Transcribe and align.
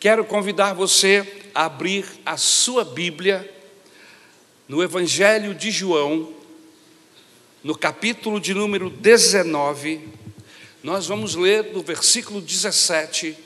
Quero 0.00 0.24
convidar 0.24 0.72
você 0.72 1.50
a 1.54 1.66
abrir 1.66 2.06
a 2.24 2.38
sua 2.38 2.86
Bíblia 2.86 3.46
no 4.66 4.82
Evangelho 4.82 5.54
de 5.54 5.70
João, 5.70 6.32
no 7.62 7.76
capítulo 7.76 8.40
de 8.40 8.54
número 8.54 8.88
19. 8.88 10.08
Nós 10.82 11.06
vamos 11.06 11.34
ler 11.34 11.64
do 11.64 11.82
versículo 11.82 12.40
17 12.40 13.36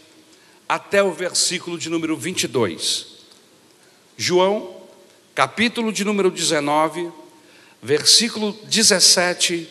até 0.68 1.02
o 1.02 1.10
versículo 1.10 1.76
de 1.76 1.90
número 1.90 2.16
22. 2.16 3.06
João, 4.16 4.76
capítulo 5.34 5.92
de 5.92 6.04
número 6.04 6.30
19, 6.30 7.10
versículo 7.82 8.52
17 8.62 9.68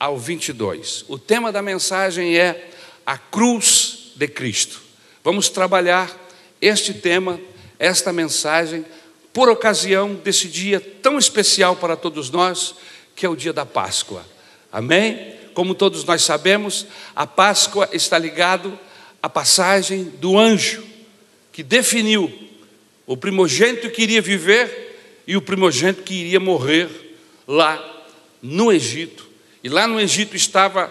ao 0.00 0.16
22. 0.16 1.04
O 1.08 1.18
tema 1.18 1.52
da 1.52 1.60
mensagem 1.60 2.38
é 2.38 2.70
a 3.04 3.18
cruz 3.18 4.12
de 4.16 4.26
Cristo. 4.28 4.85
Vamos 5.26 5.48
trabalhar 5.48 6.16
este 6.60 6.94
tema, 6.94 7.40
esta 7.80 8.12
mensagem, 8.12 8.86
por 9.32 9.48
ocasião 9.48 10.14
desse 10.14 10.46
dia 10.46 10.78
tão 10.78 11.18
especial 11.18 11.74
para 11.74 11.96
todos 11.96 12.30
nós, 12.30 12.76
que 13.16 13.26
é 13.26 13.28
o 13.28 13.34
dia 13.34 13.52
da 13.52 13.66
Páscoa. 13.66 14.24
Amém? 14.70 15.34
Como 15.52 15.74
todos 15.74 16.04
nós 16.04 16.22
sabemos, 16.22 16.86
a 17.12 17.26
Páscoa 17.26 17.88
está 17.92 18.16
ligado 18.16 18.78
à 19.20 19.28
passagem 19.28 20.04
do 20.04 20.38
anjo 20.38 20.84
que 21.50 21.64
definiu 21.64 22.32
o 23.04 23.16
primogênito 23.16 23.90
que 23.90 24.02
iria 24.02 24.22
viver 24.22 25.24
e 25.26 25.36
o 25.36 25.42
primogênito 25.42 26.04
que 26.04 26.14
iria 26.14 26.38
morrer 26.38 26.88
lá 27.48 27.84
no 28.40 28.72
Egito. 28.72 29.28
E 29.64 29.68
lá 29.68 29.88
no 29.88 29.98
Egito 29.98 30.36
estava 30.36 30.86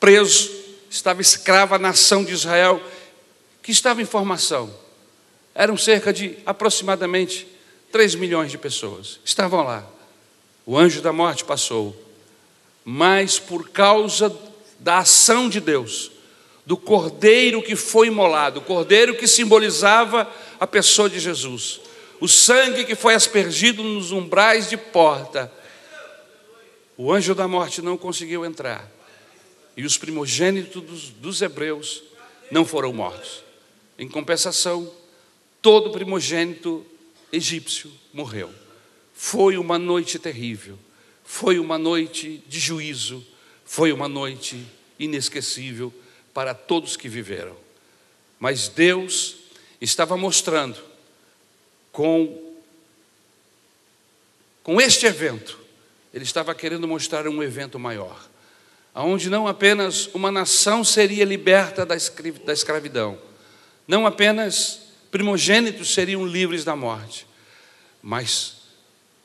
preso, 0.00 0.50
estava 0.90 1.20
escrava 1.20 1.76
a 1.76 1.78
nação 1.78 2.24
de 2.24 2.32
Israel, 2.32 2.82
que 3.70 3.74
estava 3.74 4.02
em 4.02 4.04
formação. 4.04 4.68
Eram 5.54 5.76
cerca 5.76 6.12
de 6.12 6.36
aproximadamente 6.44 7.46
3 7.92 8.16
milhões 8.16 8.50
de 8.50 8.58
pessoas. 8.58 9.20
Estavam 9.24 9.62
lá. 9.62 9.88
O 10.66 10.76
anjo 10.76 11.00
da 11.00 11.12
morte 11.12 11.44
passou. 11.44 11.96
Mas 12.84 13.38
por 13.38 13.68
causa 13.68 14.36
da 14.80 14.98
ação 14.98 15.48
de 15.48 15.60
Deus, 15.60 16.10
do 16.66 16.76
cordeiro 16.76 17.62
que 17.62 17.76
foi 17.76 18.08
imolado, 18.08 18.58
o 18.58 18.62
cordeiro 18.62 19.16
que 19.16 19.28
simbolizava 19.28 20.28
a 20.58 20.66
pessoa 20.66 21.08
de 21.08 21.20
Jesus, 21.20 21.80
o 22.20 22.26
sangue 22.26 22.84
que 22.84 22.96
foi 22.96 23.14
aspergido 23.14 23.84
nos 23.84 24.10
umbrais 24.10 24.68
de 24.68 24.76
porta, 24.76 25.52
o 26.96 27.12
anjo 27.12 27.36
da 27.36 27.46
morte 27.46 27.80
não 27.80 27.96
conseguiu 27.96 28.44
entrar. 28.44 28.90
E 29.76 29.84
os 29.84 29.96
primogênitos 29.96 30.82
dos, 30.82 31.10
dos 31.10 31.40
hebreus 31.40 32.02
não 32.50 32.64
foram 32.64 32.92
mortos. 32.92 33.49
Em 34.00 34.08
compensação, 34.08 34.90
todo 35.60 35.90
primogênito 35.90 36.86
egípcio 37.30 37.92
morreu. 38.14 38.50
Foi 39.12 39.58
uma 39.58 39.78
noite 39.78 40.18
terrível, 40.18 40.78
foi 41.22 41.58
uma 41.58 41.76
noite 41.76 42.42
de 42.48 42.58
juízo, 42.58 43.22
foi 43.62 43.92
uma 43.92 44.08
noite 44.08 44.66
inesquecível 44.98 45.92
para 46.32 46.54
todos 46.54 46.96
que 46.96 47.10
viveram. 47.10 47.54
Mas 48.38 48.68
Deus 48.68 49.36
estava 49.82 50.16
mostrando 50.16 50.82
com, 51.92 52.56
com 54.62 54.80
este 54.80 55.04
evento 55.04 55.60
ele 56.14 56.24
estava 56.24 56.54
querendo 56.54 56.88
mostrar 56.88 57.28
um 57.28 57.42
evento 57.42 57.78
maior, 57.78 58.26
aonde 58.94 59.28
não 59.28 59.46
apenas 59.46 60.06
uma 60.14 60.32
nação 60.32 60.82
seria 60.82 61.24
liberta 61.24 61.84
da 61.84 62.52
escravidão, 62.52 63.29
não 63.90 64.06
apenas 64.06 64.82
primogênitos 65.10 65.92
seriam 65.92 66.24
livres 66.24 66.62
da 66.62 66.76
morte, 66.76 67.26
mas 68.00 68.58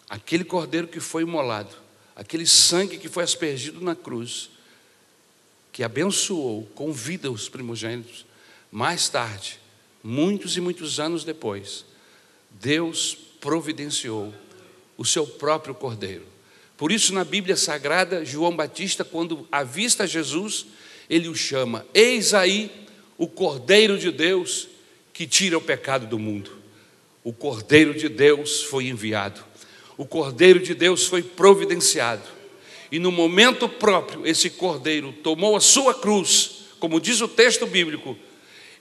aquele 0.09 0.43
cordeiro 0.43 0.87
que 0.87 0.99
foi 0.99 1.21
imolado, 1.21 1.69
aquele 2.15 2.47
sangue 2.47 2.97
que 2.97 3.07
foi 3.07 3.23
aspergido 3.23 3.79
na 3.79 3.95
cruz, 3.95 4.49
que 5.71 5.83
abençoou, 5.83 6.65
convida 6.73 7.29
os 7.29 7.47
primogênitos, 7.47 8.25
mais 8.71 9.07
tarde, 9.07 9.59
muitos 10.03 10.57
e 10.57 10.61
muitos 10.61 10.99
anos 10.99 11.23
depois, 11.23 11.85
Deus 12.49 13.15
providenciou 13.39 14.33
o 14.97 15.05
seu 15.05 15.27
próprio 15.27 15.75
cordeiro. 15.75 16.25
Por 16.75 16.91
isso, 16.91 17.13
na 17.13 17.23
Bíblia 17.23 17.55
Sagrada, 17.55 18.25
João 18.25 18.55
Batista, 18.55 19.05
quando 19.05 19.47
avista 19.51 20.07
Jesus, 20.07 20.65
ele 21.07 21.27
o 21.27 21.35
chama: 21.35 21.85
Eis 21.93 22.33
aí 22.33 22.84
o 23.17 23.27
Cordeiro 23.27 23.97
de 23.97 24.11
Deus 24.11 24.67
que 25.13 25.25
tira 25.25 25.57
o 25.57 25.61
pecado 25.61 26.07
do 26.07 26.19
mundo. 26.19 26.51
O 27.23 27.33
Cordeiro 27.33 27.93
de 27.93 28.09
Deus 28.09 28.63
foi 28.63 28.87
enviado, 28.87 29.43
o 29.97 30.05
Cordeiro 30.05 30.59
de 30.59 30.73
Deus 30.73 31.05
foi 31.05 31.23
providenciado, 31.23 32.23
e 32.91 32.99
no 32.99 33.11
momento 33.11 33.67
próprio, 33.67 34.27
esse 34.27 34.49
Cordeiro 34.49 35.11
tomou 35.11 35.55
a 35.55 35.61
sua 35.61 35.93
cruz, 35.93 36.65
como 36.79 36.99
diz 37.01 37.21
o 37.21 37.27
texto 37.27 37.65
bíblico, 37.65 38.15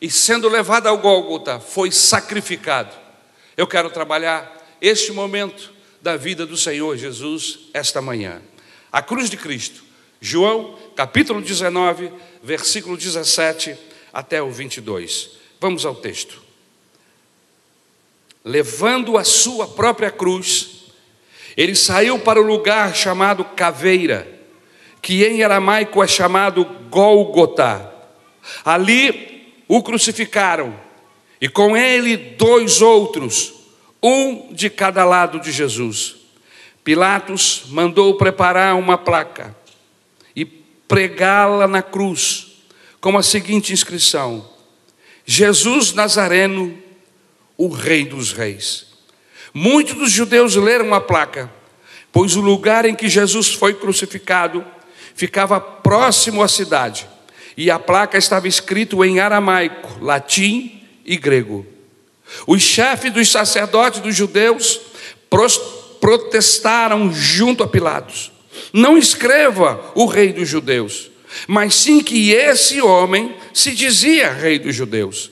e 0.00 0.10
sendo 0.10 0.48
levado 0.48 0.88
ao 0.88 0.98
Gólgota, 0.98 1.58
foi 1.58 1.90
sacrificado. 1.90 2.94
Eu 3.56 3.66
quero 3.66 3.88
trabalhar 3.88 4.76
este 4.80 5.12
momento 5.12 5.72
da 6.02 6.16
vida 6.16 6.44
do 6.44 6.56
Senhor 6.56 6.96
Jesus 6.98 7.60
esta 7.72 8.02
manhã. 8.02 8.42
A 8.92 9.00
cruz 9.00 9.30
de 9.30 9.38
Cristo. 9.38 9.82
João, 10.20 10.78
capítulo 10.94 11.40
19, 11.40 12.12
versículo 12.42 12.96
17 12.96 13.93
até 14.14 14.40
o 14.40 14.48
22. 14.48 15.32
Vamos 15.60 15.84
ao 15.84 15.96
texto. 15.96 16.40
Levando 18.44 19.18
a 19.18 19.24
sua 19.24 19.66
própria 19.66 20.10
cruz, 20.10 20.84
ele 21.56 21.74
saiu 21.74 22.18
para 22.20 22.40
o 22.40 22.46
lugar 22.46 22.94
chamado 22.94 23.44
Caveira, 23.44 24.28
que 25.02 25.24
em 25.24 25.42
aramaico 25.42 26.02
é 26.02 26.06
chamado 26.06 26.64
Gólgota. 26.88 27.92
Ali 28.64 29.52
o 29.66 29.82
crucificaram, 29.82 30.78
e 31.40 31.48
com 31.48 31.76
ele 31.76 32.16
dois 32.16 32.80
outros 32.80 33.52
um 34.02 34.52
de 34.52 34.68
cada 34.68 35.04
lado 35.04 35.40
de 35.40 35.50
Jesus. 35.50 36.16
Pilatos 36.84 37.64
mandou 37.68 38.14
preparar 38.18 38.76
uma 38.76 38.98
placa 38.98 39.56
e 40.36 40.44
pregá-la 40.44 41.66
na 41.66 41.80
cruz 41.80 42.43
com 43.04 43.18
a 43.18 43.22
seguinte 43.22 43.70
inscrição: 43.70 44.48
Jesus 45.26 45.92
Nazareno, 45.92 46.74
o 47.54 47.68
Rei 47.68 48.06
dos 48.06 48.32
Reis. 48.32 48.86
Muitos 49.52 49.94
dos 49.94 50.10
judeus 50.10 50.56
leram 50.56 50.94
a 50.94 51.02
placa, 51.02 51.52
pois 52.10 52.34
o 52.34 52.40
lugar 52.40 52.86
em 52.86 52.94
que 52.94 53.06
Jesus 53.06 53.52
foi 53.52 53.74
crucificado 53.74 54.64
ficava 55.14 55.60
próximo 55.60 56.42
à 56.42 56.48
cidade, 56.48 57.06
e 57.58 57.70
a 57.70 57.78
placa 57.78 58.16
estava 58.16 58.48
escrito 58.48 59.04
em 59.04 59.20
aramaico, 59.20 60.02
latim 60.02 60.82
e 61.04 61.18
grego. 61.18 61.66
Os 62.46 62.62
chefes 62.62 63.12
dos 63.12 63.30
sacerdotes 63.30 64.00
dos 64.00 64.16
judeus 64.16 64.80
protestaram 66.00 67.12
junto 67.12 67.62
a 67.62 67.68
Pilatos: 67.68 68.32
Não 68.72 68.96
escreva 68.96 69.92
o 69.94 70.06
rei 70.06 70.32
dos 70.32 70.48
judeus, 70.48 71.10
mas 71.46 71.74
sim 71.74 72.02
que 72.02 72.32
esse 72.32 72.80
homem 72.80 73.34
se 73.52 73.72
dizia 73.72 74.32
rei 74.32 74.58
dos 74.58 74.74
judeus. 74.74 75.30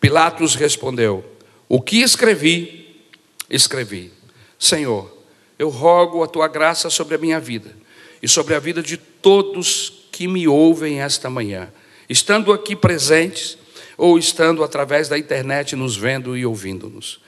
Pilatos 0.00 0.54
respondeu: 0.54 1.24
O 1.68 1.80
que 1.80 2.00
escrevi, 2.00 3.04
escrevi. 3.48 4.12
Senhor, 4.58 5.16
eu 5.58 5.68
rogo 5.68 6.22
a 6.22 6.26
tua 6.26 6.48
graça 6.48 6.90
sobre 6.90 7.14
a 7.14 7.18
minha 7.18 7.40
vida 7.40 7.74
e 8.22 8.28
sobre 8.28 8.54
a 8.54 8.58
vida 8.58 8.82
de 8.82 8.96
todos 8.96 10.08
que 10.12 10.26
me 10.26 10.48
ouvem 10.48 11.00
esta 11.00 11.28
manhã, 11.28 11.68
estando 12.08 12.52
aqui 12.52 12.74
presentes 12.74 13.58
ou 13.98 14.18
estando 14.18 14.62
através 14.62 15.08
da 15.08 15.18
internet 15.18 15.74
nos 15.76 15.96
vendo 15.96 16.36
e 16.36 16.44
ouvindo-nos. 16.44 17.20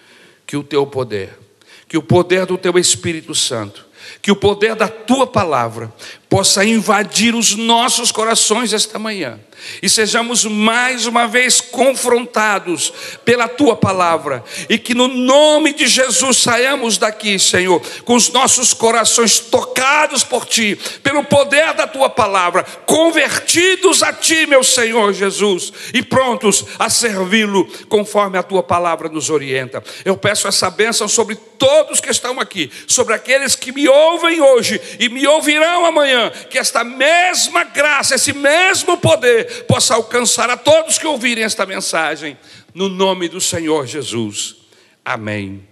Que 0.46 0.56
o 0.56 0.64
teu 0.64 0.86
poder, 0.86 1.38
que 1.86 1.98
o 1.98 2.02
poder 2.02 2.46
do 2.46 2.56
teu 2.56 2.78
Espírito 2.78 3.34
Santo, 3.34 3.86
que 4.22 4.30
o 4.30 4.36
poder 4.36 4.74
da 4.74 4.88
tua 4.88 5.26
palavra 5.26 5.92
possa 6.28 6.64
invadir 6.64 7.34
os 7.34 7.54
nossos 7.54 8.12
corações 8.12 8.72
esta 8.72 8.98
manhã. 8.98 9.38
E 9.82 9.88
sejamos 9.88 10.44
mais 10.44 11.06
uma 11.06 11.26
vez 11.26 11.60
confrontados 11.60 12.92
pela 13.24 13.48
tua 13.48 13.76
palavra. 13.76 14.44
E 14.68 14.78
que 14.78 14.94
no 14.94 15.08
nome 15.08 15.72
de 15.72 15.86
Jesus 15.86 16.38
saiamos 16.38 16.96
daqui, 16.96 17.38
Senhor, 17.38 17.82
com 18.04 18.14
os 18.14 18.30
nossos 18.30 18.72
corações 18.72 19.38
tocados 19.38 20.22
por 20.22 20.46
ti, 20.46 20.78
pelo 21.02 21.24
poder 21.24 21.74
da 21.74 21.86
tua 21.86 22.08
palavra, 22.08 22.62
convertidos 22.86 24.02
a 24.02 24.12
ti, 24.12 24.46
meu 24.46 24.62
Senhor 24.62 25.12
Jesus, 25.12 25.72
e 25.92 26.02
prontos 26.02 26.64
a 26.78 26.88
servi-lo 26.88 27.66
conforme 27.88 28.38
a 28.38 28.42
tua 28.42 28.62
palavra 28.62 29.08
nos 29.08 29.30
orienta. 29.30 29.82
Eu 30.04 30.16
peço 30.16 30.46
essa 30.48 30.70
bênção 30.70 31.08
sobre 31.08 31.36
todos 31.58 32.00
que 32.00 32.10
estão 32.10 32.38
aqui, 32.40 32.70
sobre 32.86 33.14
aqueles 33.14 33.56
que 33.56 33.72
me 33.72 33.88
ouvem 33.88 34.40
hoje 34.40 34.80
e 34.98 35.08
me 35.08 35.26
ouvirão 35.26 35.84
amanhã, 35.84 36.17
que 36.50 36.58
esta 36.58 36.84
mesma 36.84 37.64
graça, 37.64 38.14
esse 38.14 38.32
mesmo 38.32 38.98
poder 38.98 39.66
possa 39.66 39.94
alcançar 39.94 40.50
a 40.50 40.56
todos 40.56 40.98
que 40.98 41.06
ouvirem 41.06 41.44
esta 41.44 41.64
mensagem, 41.66 42.38
no 42.74 42.88
nome 42.88 43.28
do 43.28 43.40
Senhor 43.40 43.86
Jesus. 43.86 44.56
Amém 45.04 45.66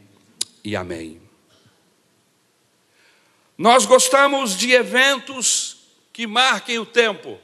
e 0.64 0.74
amém. 0.74 1.20
Nós 3.56 3.86
gostamos 3.86 4.56
de 4.56 4.72
eventos 4.72 5.76
que 6.12 6.26
marquem 6.26 6.78
o 6.78 6.86
tempo. 6.86 7.38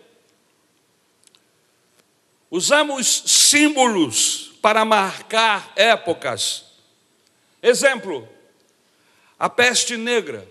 Usamos 2.51 3.23
símbolos 3.27 4.53
para 4.61 4.85
marcar 4.85 5.73
épocas. 5.75 6.65
Exemplo, 7.63 8.29
a 9.39 9.49
peste 9.49 9.97
negra. 9.97 10.47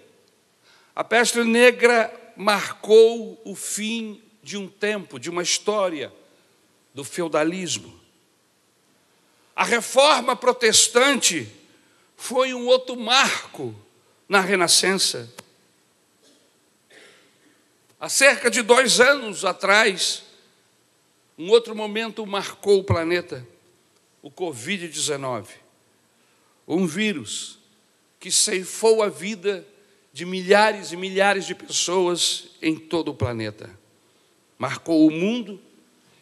A 0.96 1.04
peste 1.04 1.44
negra 1.44 2.21
marcou 2.36 3.40
o 3.44 3.56
fim 3.56 4.22
de 4.44 4.58
um 4.58 4.68
tempo, 4.68 5.20
de 5.20 5.30
uma 5.30 5.44
história 5.44 6.12
do 6.94 7.04
feudalismo. 7.04 8.00
A 9.56 9.64
reforma 9.64 10.36
protestante 10.36 11.48
foi 12.16 12.54
um 12.54 12.68
outro 12.68 12.96
marco 12.96 13.76
na 14.28 14.40
Renascença. 14.40 15.32
Há 18.00 18.10
cerca 18.10 18.50
de 18.50 18.62
dois 18.62 19.00
anos 19.00 19.46
atrás, 19.46 20.24
um 21.38 21.50
outro 21.50 21.76
momento 21.76 22.26
marcou 22.26 22.80
o 22.80 22.84
planeta, 22.84 23.48
o 24.22 24.32
Covid-19. 24.32 25.48
Um 26.68 26.88
vírus 26.88 27.60
que 28.20 28.32
ceifou 28.32 29.02
a 29.04 29.10
vida 29.10 29.68
de 30.14 30.26
milhares 30.26 30.92
e 30.92 30.98
milhares 30.98 31.46
de 31.46 31.56
pessoas 31.56 32.50
em 32.62 32.78
todo 32.78 33.10
o 33.10 33.14
planeta. 33.14 33.70
Marcou 34.58 35.08
o 35.08 35.12
mundo 35.12 35.60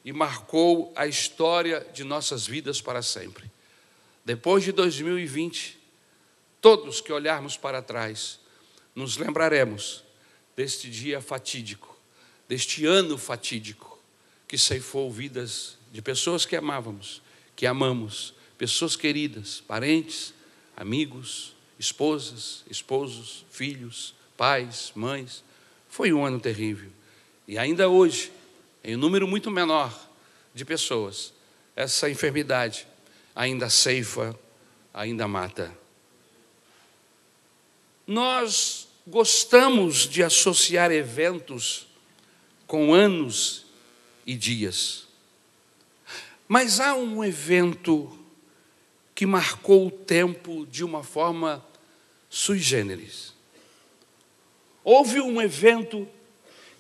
e 0.06 0.14
marcou 0.14 0.94
a 0.96 1.08
história 1.08 1.86
de 1.94 2.04
nossas 2.04 2.46
vidas 2.46 2.82
para 2.82 3.02
sempre. 3.02 3.52
Depois 4.24 4.64
de 4.64 4.72
2020, 4.72 5.80
todos 6.62 7.02
que 7.02 7.12
olharmos 7.12 7.58
para 7.58 7.82
trás, 7.82 8.40
nos 8.94 9.18
lembraremos 9.18 10.04
deste 10.56 10.90
dia 10.90 11.22
fatídico, 11.22 11.98
deste 12.48 12.86
ano 12.86 13.18
fatídico 13.18 14.00
que 14.48 14.58
ceifou 14.58 15.12
vidas 15.12 15.78
de 15.92 16.02
pessoas 16.02 16.46
que 16.46 16.56
amávamos, 16.56 17.22
que 17.56 17.68
amamos, 17.68 18.34
pessoas 18.58 18.96
queridas, 18.96 19.62
parentes, 19.62 20.34
amigos, 20.76 21.56
esposas, 21.80 22.66
esposos, 22.70 23.46
filhos, 23.50 24.14
pais, 24.36 24.92
mães. 24.94 25.44
Foi 25.88 26.12
um 26.12 26.26
ano 26.26 26.40
terrível. 26.40 26.92
E 27.48 27.58
ainda 27.58 27.88
hoje, 27.88 28.32
em 28.84 28.96
um 28.96 29.00
número 29.00 29.28
muito 29.28 29.50
menor 29.50 29.98
de 30.54 30.66
pessoas, 30.66 31.34
essa 31.76 32.10
enfermidade 32.10 32.86
ainda 33.34 33.70
ceifa, 33.70 34.38
ainda 34.94 35.28
mata. 35.28 35.74
Nós 38.06 38.88
gostamos 39.08 40.08
de 40.08 40.22
associar 40.22 40.92
eventos 40.92 41.88
com 42.68 42.94
anos 42.94 43.66
e 44.26 44.36
dias. 44.36 45.08
Mas 46.48 46.80
há 46.80 46.94
um 46.94 47.24
evento 47.24 48.16
que 49.16 49.26
marcou 49.26 49.88
o 49.88 49.92
tempo 49.92 50.66
de 50.66 50.84
uma 50.84 51.04
forma 51.04 51.66
sui 52.30 52.60
generis. 52.60 53.34
Houve 54.84 55.20
um 55.20 55.42
evento 55.42 56.08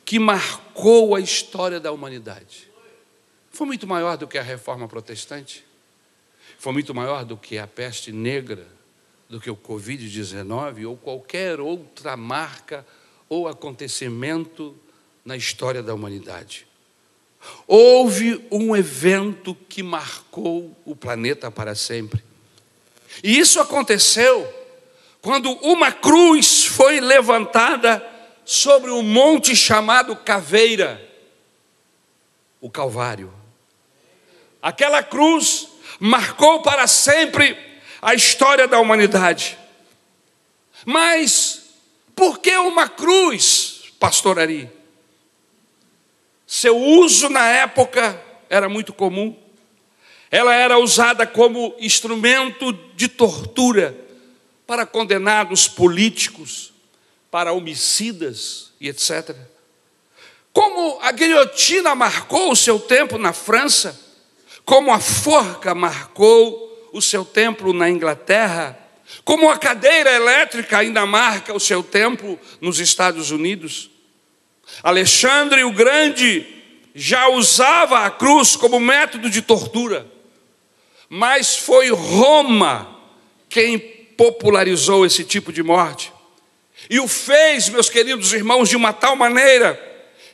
que 0.05 0.19
marcou 0.19 1.15
a 1.15 1.19
história 1.19 1.79
da 1.79 1.91
humanidade. 1.91 2.69
Foi 3.51 3.65
muito 3.65 3.87
maior 3.87 4.15
do 4.15 4.27
que 4.27 4.37
a 4.37 4.43
reforma 4.43 4.87
protestante, 4.87 5.65
foi 6.57 6.73
muito 6.73 6.93
maior 6.93 7.25
do 7.25 7.35
que 7.35 7.57
a 7.57 7.67
peste 7.67 8.11
negra, 8.11 8.67
do 9.27 9.39
que 9.39 9.49
o 9.49 9.55
Covid-19 9.55 10.87
ou 10.87 10.97
qualquer 10.97 11.59
outra 11.59 12.17
marca 12.17 12.85
ou 13.27 13.47
acontecimento 13.47 14.75
na 15.23 15.37
história 15.37 15.83
da 15.83 15.93
humanidade. 15.93 16.67
Houve 17.67 18.45
um 18.51 18.75
evento 18.75 19.55
que 19.67 19.81
marcou 19.81 20.75
o 20.83 20.95
planeta 20.95 21.49
para 21.49 21.75
sempre. 21.75 22.23
E 23.23 23.37
isso 23.37 23.59
aconteceu 23.59 24.58
quando 25.29 25.51
uma 25.61 25.91
cruz 25.91 26.65
foi 26.65 26.99
levantada 26.99 28.03
sobre 28.43 28.89
um 28.89 29.03
monte 29.03 29.55
chamado 29.55 30.15
Caveira, 30.15 30.99
o 32.59 32.67
Calvário. 32.67 33.31
Aquela 34.59 35.03
cruz 35.03 35.67
marcou 35.99 36.63
para 36.63 36.87
sempre 36.87 37.55
a 38.01 38.15
história 38.15 38.67
da 38.67 38.79
humanidade. 38.79 39.55
Mas 40.83 41.75
por 42.15 42.39
que 42.39 42.57
uma 42.57 42.89
cruz, 42.89 43.83
pastor 43.99 44.39
Ari? 44.39 44.67
Seu 46.47 46.75
uso 46.75 47.29
na 47.29 47.47
época 47.47 48.19
era 48.49 48.67
muito 48.67 48.91
comum. 48.91 49.37
Ela 50.31 50.55
era 50.55 50.79
usada 50.79 51.27
como 51.27 51.75
instrumento 51.79 52.73
de 52.95 53.07
tortura 53.07 54.08
para 54.69 54.85
condenados 54.85 55.67
políticos, 55.67 56.71
para 57.31 57.51
homicidas 57.51 58.71
e 58.79 58.87
etc. 58.87 59.35
Como 60.53 60.99
a 61.01 61.11
guilhotina 61.11 61.95
marcou 61.95 62.51
o 62.51 62.55
seu 62.55 62.79
tempo 62.79 63.17
na 63.17 63.33
França, 63.33 63.99
como 64.63 64.93
a 64.93 64.99
forca 64.99 65.73
marcou 65.73 66.87
o 66.93 67.01
seu 67.01 67.25
tempo 67.25 67.73
na 67.73 67.89
Inglaterra, 67.89 68.77
como 69.25 69.49
a 69.49 69.57
cadeira 69.57 70.11
elétrica 70.11 70.77
ainda 70.77 71.03
marca 71.03 71.51
o 71.51 71.59
seu 71.59 71.81
tempo 71.81 72.39
nos 72.61 72.79
Estados 72.79 73.31
Unidos, 73.31 73.89
Alexandre 74.83 75.63
o 75.63 75.73
Grande 75.73 76.45
já 76.93 77.27
usava 77.27 78.05
a 78.05 78.11
cruz 78.11 78.55
como 78.55 78.79
método 78.79 79.31
de 79.31 79.41
tortura, 79.41 80.05
mas 81.09 81.57
foi 81.57 81.89
Roma 81.89 82.99
quem 83.49 83.97
popularizou 84.19 85.05
esse 85.05 85.23
tipo 85.23 85.49
de 85.53 85.63
morte. 85.63 86.11
E 86.89 86.99
o 86.99 87.07
fez, 87.07 87.69
meus 87.69 87.89
queridos 87.89 88.33
irmãos, 88.33 88.67
de 88.67 88.75
uma 88.75 88.91
tal 88.91 89.15
maneira 89.15 89.79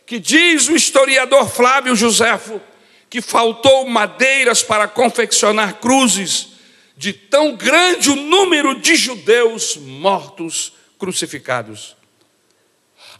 que 0.08 0.18
diz 0.18 0.68
o 0.68 0.76
historiador 0.76 1.48
Flávio 1.48 1.96
Joséfo 1.96 2.60
que 3.12 3.22
faltou 3.22 3.88
madeiras 3.88 4.64
para 4.64 4.88
confeccionar 4.88 5.76
cruzes 5.76 6.48
de 6.98 7.14
tão 7.14 7.56
grande 7.56 8.10
o 8.10 8.16
número 8.16 8.74
de 8.74 8.96
judeus 8.96 9.78
mortos 9.78 10.74
crucificados. 10.98 11.96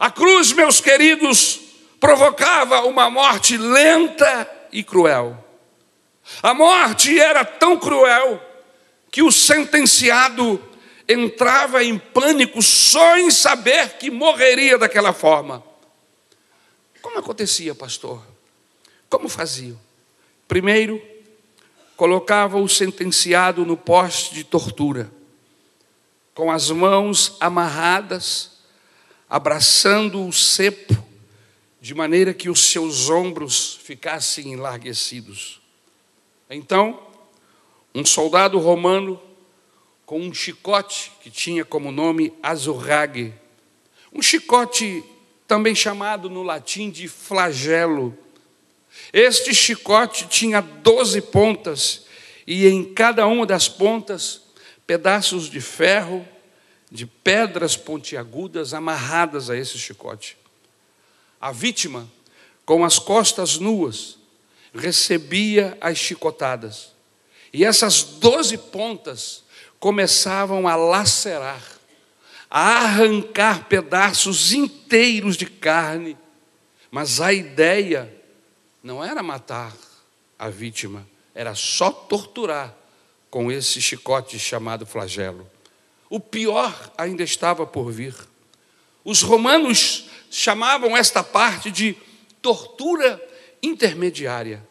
A 0.00 0.10
cruz, 0.10 0.50
meus 0.50 0.80
queridos, 0.80 1.60
provocava 2.00 2.84
uma 2.86 3.08
morte 3.08 3.56
lenta 3.56 4.50
e 4.72 4.82
cruel. 4.82 5.44
A 6.42 6.52
morte 6.52 7.16
era 7.20 7.44
tão 7.44 7.78
cruel 7.78 8.42
que 9.16 9.22
o 9.22 9.32
sentenciado 9.32 10.62
entrava 11.08 11.82
em 11.82 11.98
pânico 11.98 12.60
só 12.60 13.16
em 13.16 13.30
saber 13.30 13.96
que 13.96 14.10
morreria 14.10 14.76
daquela 14.76 15.10
forma. 15.10 15.64
Como 17.00 17.18
acontecia, 17.18 17.74
pastor? 17.74 18.22
Como 19.08 19.26
faziam? 19.26 19.80
Primeiro, 20.46 21.02
colocava 21.96 22.58
o 22.58 22.68
sentenciado 22.68 23.64
no 23.64 23.74
poste 23.74 24.34
de 24.34 24.44
tortura, 24.44 25.10
com 26.34 26.50
as 26.50 26.70
mãos 26.70 27.38
amarradas 27.40 28.58
abraçando 29.30 30.26
o 30.26 30.30
cepo, 30.30 30.94
de 31.80 31.94
maneira 31.94 32.34
que 32.34 32.50
os 32.50 32.60
seus 32.60 33.08
ombros 33.08 33.80
ficassem 33.82 34.52
enlarguecidos. 34.52 35.58
Então, 36.50 37.05
um 37.96 38.04
soldado 38.04 38.58
romano, 38.58 39.18
com 40.04 40.20
um 40.20 40.34
chicote 40.34 41.10
que 41.22 41.30
tinha 41.30 41.64
como 41.64 41.90
nome 41.90 42.30
azurrague, 42.42 43.32
um 44.12 44.20
chicote 44.20 45.02
também 45.48 45.74
chamado 45.74 46.28
no 46.28 46.42
latim 46.42 46.90
de 46.90 47.08
flagelo. 47.08 48.16
Este 49.14 49.54
chicote 49.54 50.26
tinha 50.28 50.60
doze 50.60 51.22
pontas, 51.22 52.04
e 52.46 52.66
em 52.66 52.84
cada 52.84 53.26
uma 53.26 53.46
das 53.46 53.66
pontas, 53.66 54.42
pedaços 54.86 55.48
de 55.48 55.62
ferro 55.62 56.28
de 56.90 57.06
pedras 57.06 57.78
pontiagudas 57.78 58.74
amarradas 58.74 59.48
a 59.48 59.56
esse 59.56 59.78
chicote. 59.78 60.36
A 61.40 61.50
vítima, 61.50 62.06
com 62.66 62.84
as 62.84 62.98
costas 62.98 63.56
nuas, 63.58 64.18
recebia 64.74 65.78
as 65.80 65.96
chicotadas. 65.96 66.94
E 67.52 67.64
essas 67.64 68.02
doze 68.02 68.58
pontas 68.58 69.44
começavam 69.78 70.66
a 70.66 70.76
lacerar, 70.76 71.62
a 72.50 72.84
arrancar 72.84 73.64
pedaços 73.68 74.52
inteiros 74.52 75.36
de 75.36 75.46
carne. 75.46 76.16
Mas 76.90 77.20
a 77.20 77.32
ideia 77.32 78.12
não 78.82 79.02
era 79.04 79.22
matar 79.22 79.74
a 80.38 80.48
vítima, 80.48 81.06
era 81.34 81.54
só 81.54 81.90
torturar 81.90 82.74
com 83.30 83.50
esse 83.50 83.80
chicote 83.80 84.38
chamado 84.38 84.86
flagelo. 84.86 85.48
O 86.08 86.20
pior 86.20 86.92
ainda 86.96 87.22
estava 87.22 87.66
por 87.66 87.90
vir. 87.90 88.14
Os 89.04 89.22
romanos 89.22 90.08
chamavam 90.30 90.96
esta 90.96 91.22
parte 91.22 91.70
de 91.70 91.96
tortura 92.40 93.22
intermediária. 93.62 94.66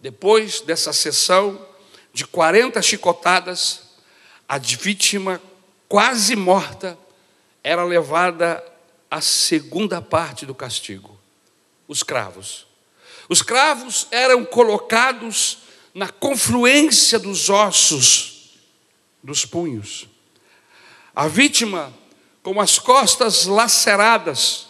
Depois 0.00 0.60
dessa 0.60 0.92
sessão 0.92 1.66
de 2.12 2.26
40 2.26 2.80
chicotadas, 2.82 3.82
a 4.48 4.58
vítima 4.58 5.40
quase 5.88 6.34
morta 6.34 6.98
era 7.62 7.84
levada 7.84 8.62
à 9.10 9.20
segunda 9.20 10.00
parte 10.00 10.46
do 10.46 10.54
castigo, 10.54 11.18
os 11.86 12.02
cravos. 12.02 12.66
Os 13.28 13.42
cravos 13.42 14.08
eram 14.10 14.44
colocados 14.44 15.58
na 15.94 16.08
confluência 16.08 17.18
dos 17.18 17.48
ossos 17.48 18.58
dos 19.22 19.44
punhos. 19.44 20.08
A 21.14 21.28
vítima, 21.28 21.92
com 22.42 22.60
as 22.60 22.78
costas 22.78 23.44
laceradas, 23.44 24.68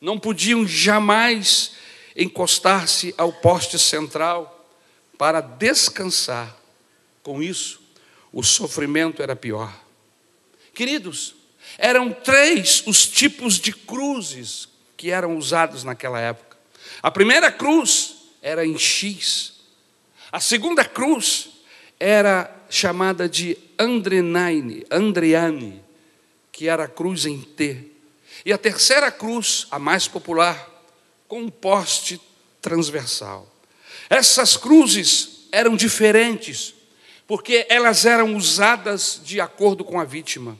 não 0.00 0.18
podiam 0.18 0.66
jamais 0.66 1.72
encostar-se 2.16 3.14
ao 3.18 3.32
poste 3.32 3.78
central 3.78 4.53
para 5.18 5.40
descansar. 5.40 6.54
Com 7.22 7.42
isso, 7.42 7.80
o 8.32 8.42
sofrimento 8.42 9.22
era 9.22 9.34
pior. 9.34 9.74
Queridos, 10.74 11.34
eram 11.78 12.12
três 12.12 12.82
os 12.86 13.06
tipos 13.06 13.58
de 13.58 13.72
cruzes 13.72 14.68
que 14.96 15.10
eram 15.10 15.36
usados 15.36 15.84
naquela 15.84 16.20
época. 16.20 16.56
A 17.02 17.10
primeira 17.10 17.50
cruz 17.50 18.16
era 18.42 18.66
em 18.66 18.78
X. 18.78 19.54
A 20.30 20.40
segunda 20.40 20.84
cruz 20.84 21.50
era 21.98 22.54
chamada 22.68 23.28
de 23.28 23.56
Andrenaine, 23.78 24.84
Andreane, 24.90 25.82
que 26.50 26.68
era 26.68 26.84
a 26.84 26.88
cruz 26.88 27.24
em 27.24 27.40
T. 27.40 27.90
E 28.44 28.52
a 28.52 28.58
terceira 28.58 29.10
cruz, 29.10 29.66
a 29.70 29.78
mais 29.78 30.08
popular, 30.08 30.68
com 31.28 31.42
um 31.42 31.48
poste 31.48 32.20
transversal. 32.60 33.53
Essas 34.08 34.56
cruzes 34.56 35.46
eram 35.50 35.76
diferentes, 35.76 36.74
porque 37.26 37.66
elas 37.68 38.04
eram 38.04 38.36
usadas 38.36 39.20
de 39.24 39.40
acordo 39.40 39.84
com 39.84 39.98
a 39.98 40.04
vítima. 40.04 40.58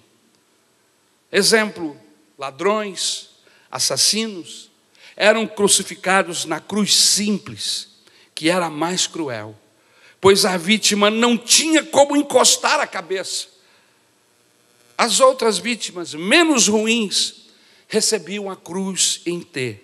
Exemplo: 1.30 1.98
ladrões, 2.38 3.30
assassinos, 3.70 4.70
eram 5.16 5.46
crucificados 5.46 6.44
na 6.44 6.60
cruz 6.60 6.94
simples, 6.94 7.88
que 8.34 8.48
era 8.48 8.66
a 8.66 8.70
mais 8.70 9.06
cruel, 9.06 9.56
pois 10.20 10.44
a 10.44 10.56
vítima 10.56 11.10
não 11.10 11.36
tinha 11.36 11.82
como 11.82 12.16
encostar 12.16 12.80
a 12.80 12.86
cabeça. 12.86 13.48
As 14.96 15.20
outras 15.20 15.58
vítimas, 15.58 16.14
menos 16.14 16.68
ruins, 16.68 17.48
recebiam 17.88 18.50
a 18.50 18.56
cruz 18.56 19.20
em 19.26 19.40
T, 19.40 19.80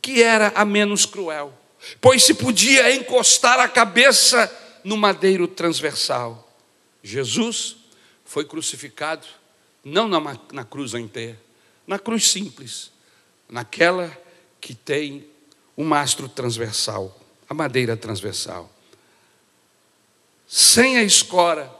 que 0.00 0.22
era 0.22 0.52
a 0.54 0.64
menos 0.64 1.06
cruel, 1.06 1.52
pois 2.00 2.22
se 2.22 2.34
podia 2.34 2.94
encostar 2.94 3.58
a 3.58 3.68
cabeça 3.68 4.50
no 4.84 4.96
madeiro 4.96 5.48
transversal. 5.48 6.50
Jesus 7.02 7.76
foi 8.24 8.44
crucificado 8.44 9.26
não 9.84 10.08
na, 10.08 10.20
na 10.52 10.64
cruz 10.64 10.92
T, 11.12 11.36
na 11.86 11.98
cruz 11.98 12.28
simples, 12.28 12.90
naquela 13.48 14.10
que 14.60 14.74
tem 14.74 15.26
o 15.76 15.84
mastro 15.84 16.28
transversal, 16.28 17.16
a 17.48 17.54
madeira 17.54 17.96
transversal. 17.96 18.72
Sem 20.48 20.96
a 20.96 21.04
escora, 21.04 21.72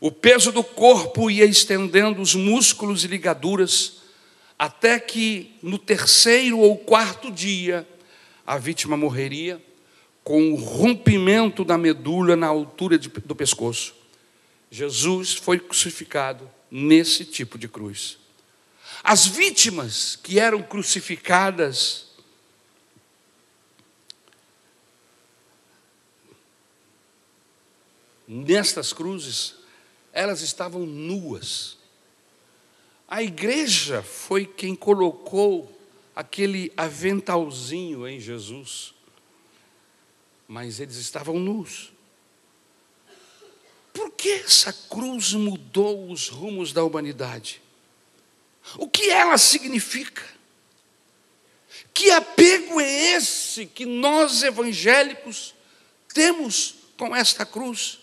o 0.00 0.10
peso 0.10 0.52
do 0.52 0.62
corpo 0.62 1.30
ia 1.30 1.44
estendendo 1.44 2.20
os 2.20 2.34
músculos 2.34 3.04
e 3.04 3.08
ligaduras, 3.08 4.00
até 4.58 4.98
que 4.98 5.56
no 5.62 5.78
terceiro 5.78 6.58
ou 6.58 6.76
quarto 6.76 7.30
dia 7.30 7.86
a 8.50 8.58
vítima 8.58 8.96
morreria 8.96 9.64
com 10.24 10.50
o 10.50 10.56
rompimento 10.56 11.64
da 11.64 11.78
medula 11.78 12.34
na 12.34 12.48
altura 12.48 12.98
de, 12.98 13.08
do 13.08 13.36
pescoço. 13.36 13.94
Jesus 14.68 15.34
foi 15.34 15.60
crucificado 15.60 16.50
nesse 16.68 17.24
tipo 17.24 17.56
de 17.56 17.68
cruz. 17.68 18.18
As 19.04 19.24
vítimas 19.24 20.16
que 20.16 20.40
eram 20.40 20.64
crucificadas 20.64 22.08
nestas 28.26 28.92
cruzes, 28.92 29.54
elas 30.12 30.40
estavam 30.40 30.84
nuas. 30.84 31.78
A 33.06 33.22
igreja 33.22 34.02
foi 34.02 34.44
quem 34.44 34.74
colocou 34.74 35.79
aquele 36.20 36.70
aventalzinho 36.76 38.06
em 38.06 38.20
Jesus, 38.20 38.92
mas 40.46 40.78
eles 40.78 40.96
estavam 40.96 41.38
nus. 41.38 41.92
Por 43.90 44.10
que 44.10 44.28
essa 44.28 44.70
cruz 44.70 45.32
mudou 45.32 46.10
os 46.10 46.28
rumos 46.28 46.74
da 46.74 46.84
humanidade? 46.84 47.62
O 48.76 48.86
que 48.86 49.08
ela 49.08 49.38
significa? 49.38 50.22
Que 51.94 52.10
apego 52.10 52.78
é 52.78 53.14
esse 53.14 53.64
que 53.64 53.86
nós 53.86 54.42
evangélicos 54.42 55.54
temos 56.12 56.74
com 56.98 57.16
esta 57.16 57.46
cruz? 57.46 57.98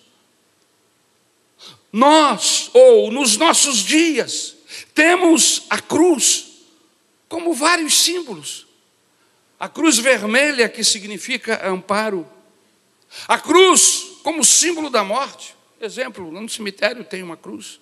Nós, 1.94 2.72
ou 2.74 3.12
nos 3.12 3.38
nossos 3.38 3.78
dias, 3.78 4.56
temos 4.96 5.68
a 5.70 5.80
cruz 5.80 6.47
como 7.28 7.54
vários 7.54 7.94
símbolos. 7.94 8.68
A 9.60 9.68
cruz 9.68 9.98
vermelha, 9.98 10.70
que 10.70 10.84
significa 10.84 11.68
amparo. 11.68 12.28
A 13.28 13.38
cruz 13.38 14.20
como 14.24 14.44
símbolo 14.44 14.90
da 14.90 15.04
morte. 15.04 15.56
Exemplo, 15.80 16.32
no 16.32 16.50
cemitério 16.50 17.04
tem 17.04 17.24
uma 17.24 17.38
cruz. 17.38 17.80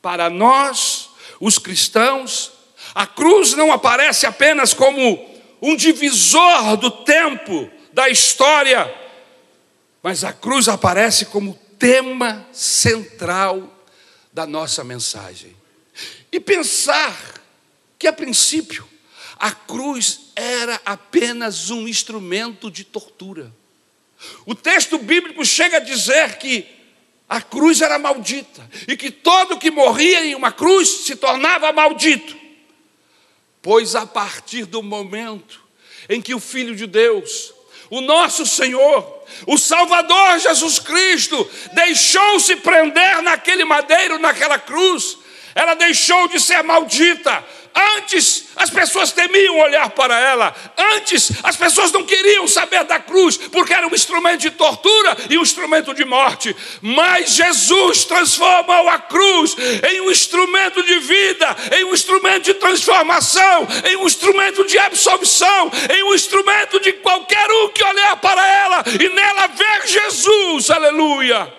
Para 0.00 0.30
nós, 0.30 1.10
os 1.40 1.58
cristãos, 1.58 2.52
a 2.94 3.06
cruz 3.06 3.54
não 3.54 3.72
aparece 3.72 4.26
apenas 4.26 4.72
como 4.72 5.36
um 5.60 5.74
divisor 5.76 6.76
do 6.76 6.90
tempo, 6.90 7.70
da 7.92 8.08
história, 8.08 8.92
mas 10.02 10.22
a 10.22 10.32
cruz 10.32 10.68
aparece 10.68 11.26
como 11.26 11.58
tema 11.78 12.46
central 12.52 13.72
da 14.32 14.46
nossa 14.46 14.84
mensagem. 14.84 15.56
E 16.30 16.38
pensar 16.38 17.35
que, 17.98 18.06
a 18.06 18.12
princípio, 18.12 18.88
a 19.38 19.50
cruz 19.50 20.30
era 20.34 20.80
apenas 20.84 21.70
um 21.70 21.86
instrumento 21.86 22.70
de 22.70 22.84
tortura. 22.84 23.52
O 24.46 24.54
texto 24.54 24.98
bíblico 24.98 25.44
chega 25.44 25.76
a 25.76 25.80
dizer 25.80 26.38
que 26.38 26.66
a 27.28 27.40
cruz 27.40 27.80
era 27.80 27.98
maldita 27.98 28.68
e 28.86 28.96
que 28.96 29.10
todo 29.10 29.58
que 29.58 29.70
morria 29.70 30.24
em 30.24 30.34
uma 30.34 30.52
cruz 30.52 30.88
se 31.04 31.16
tornava 31.16 31.72
maldito. 31.72 32.36
Pois 33.60 33.94
a 33.94 34.06
partir 34.06 34.64
do 34.64 34.82
momento 34.82 35.60
em 36.08 36.22
que 36.22 36.34
o 36.34 36.40
Filho 36.40 36.74
de 36.76 36.86
Deus, 36.86 37.52
o 37.90 38.00
nosso 38.00 38.46
Senhor, 38.46 39.24
o 39.46 39.58
Salvador 39.58 40.38
Jesus 40.38 40.78
Cristo, 40.78 41.48
deixou-se 41.72 42.56
prender 42.56 43.22
naquele 43.22 43.64
madeiro, 43.64 44.18
naquela 44.18 44.58
cruz, 44.58 45.18
ela 45.54 45.74
deixou 45.74 46.28
de 46.28 46.38
ser 46.38 46.62
maldita, 46.62 47.44
Antes 47.76 48.46
as 48.56 48.70
pessoas 48.70 49.12
temiam 49.12 49.58
olhar 49.58 49.90
para 49.90 50.18
ela. 50.18 50.54
Antes 50.94 51.30
as 51.42 51.56
pessoas 51.56 51.92
não 51.92 52.04
queriam 52.04 52.48
saber 52.48 52.84
da 52.84 52.98
cruz, 52.98 53.36
porque 53.36 53.74
era 53.74 53.86
um 53.86 53.94
instrumento 53.94 54.40
de 54.40 54.50
tortura 54.52 55.14
e 55.28 55.36
um 55.36 55.42
instrumento 55.42 55.92
de 55.92 56.04
morte. 56.04 56.56
Mas 56.80 57.34
Jesus 57.34 58.04
transformou 58.04 58.88
a 58.88 58.98
cruz 58.98 59.54
em 59.90 60.00
um 60.00 60.10
instrumento 60.10 60.82
de 60.82 60.98
vida, 61.00 61.54
em 61.78 61.84
um 61.84 61.92
instrumento 61.92 62.44
de 62.44 62.54
transformação, 62.54 63.68
em 63.84 63.96
um 63.96 64.06
instrumento 64.06 64.66
de 64.66 64.78
absolvição, 64.78 65.70
em 65.94 66.02
um 66.04 66.14
instrumento 66.14 66.80
de 66.80 66.94
qualquer 66.94 67.50
um 67.50 67.68
que 67.68 67.84
olhar 67.84 68.16
para 68.16 68.46
ela 68.46 68.84
e 68.98 69.08
nela 69.10 69.48
ver 69.48 69.86
Jesus. 69.86 70.70
Aleluia! 70.70 71.52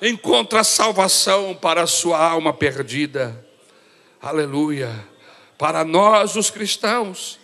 Encontra 0.00 0.64
salvação 0.64 1.54
para 1.54 1.82
a 1.82 1.86
sua 1.86 2.18
alma 2.18 2.52
perdida. 2.52 3.46
Aleluia. 4.20 5.11
Para 5.62 5.84
nós, 5.84 6.34
os 6.34 6.50
cristãos, 6.50 7.38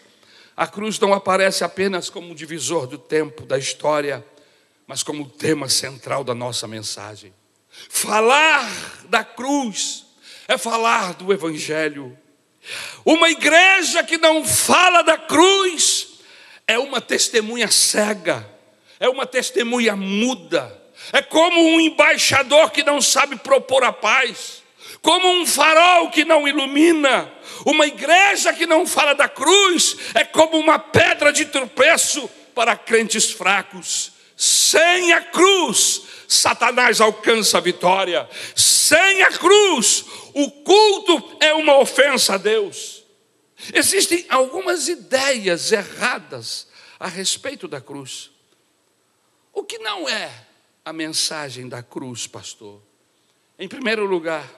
a 0.56 0.66
cruz 0.66 0.98
não 0.98 1.14
aparece 1.14 1.62
apenas 1.62 2.10
como 2.10 2.30
um 2.30 2.34
divisor 2.34 2.84
do 2.88 2.98
tempo, 2.98 3.46
da 3.46 3.56
história, 3.56 4.26
mas 4.88 5.04
como 5.04 5.22
o 5.22 5.28
tema 5.28 5.68
central 5.68 6.24
da 6.24 6.34
nossa 6.34 6.66
mensagem. 6.66 7.32
Falar 7.88 8.68
da 9.04 9.22
cruz 9.22 10.04
é 10.48 10.58
falar 10.58 11.14
do 11.14 11.32
Evangelho. 11.32 12.18
Uma 13.04 13.30
igreja 13.30 14.02
que 14.02 14.18
não 14.18 14.44
fala 14.44 15.02
da 15.02 15.16
cruz 15.16 16.18
é 16.66 16.76
uma 16.76 17.00
testemunha 17.00 17.70
cega, 17.70 18.44
é 18.98 19.08
uma 19.08 19.26
testemunha 19.26 19.94
muda, 19.94 20.76
é 21.12 21.22
como 21.22 21.60
um 21.60 21.78
embaixador 21.78 22.72
que 22.72 22.82
não 22.82 23.00
sabe 23.00 23.36
propor 23.36 23.84
a 23.84 23.92
paz, 23.92 24.64
como 25.02 25.28
um 25.40 25.46
farol 25.46 26.10
que 26.10 26.24
não 26.24 26.46
ilumina, 26.46 27.32
uma 27.64 27.86
igreja 27.86 28.52
que 28.52 28.66
não 28.66 28.86
fala 28.86 29.14
da 29.14 29.28
cruz, 29.28 29.96
é 30.14 30.24
como 30.24 30.58
uma 30.58 30.78
pedra 30.78 31.32
de 31.32 31.46
tropeço 31.46 32.28
para 32.54 32.76
crentes 32.76 33.30
fracos. 33.30 34.12
Sem 34.36 35.12
a 35.12 35.20
cruz, 35.20 36.02
Satanás 36.28 37.00
alcança 37.00 37.58
a 37.58 37.60
vitória. 37.60 38.28
Sem 38.54 39.22
a 39.22 39.32
cruz, 39.32 40.04
o 40.34 40.50
culto 40.62 41.36
é 41.40 41.52
uma 41.54 41.78
ofensa 41.78 42.34
a 42.34 42.36
Deus. 42.36 43.02
Existem 43.74 44.24
algumas 44.28 44.88
ideias 44.88 45.72
erradas 45.72 46.68
a 46.98 47.08
respeito 47.08 47.66
da 47.66 47.80
cruz. 47.80 48.30
O 49.52 49.64
que 49.64 49.78
não 49.78 50.08
é 50.08 50.30
a 50.84 50.92
mensagem 50.92 51.68
da 51.68 51.82
cruz, 51.82 52.26
pastor? 52.26 52.80
Em 53.58 53.66
primeiro 53.66 54.06
lugar, 54.06 54.48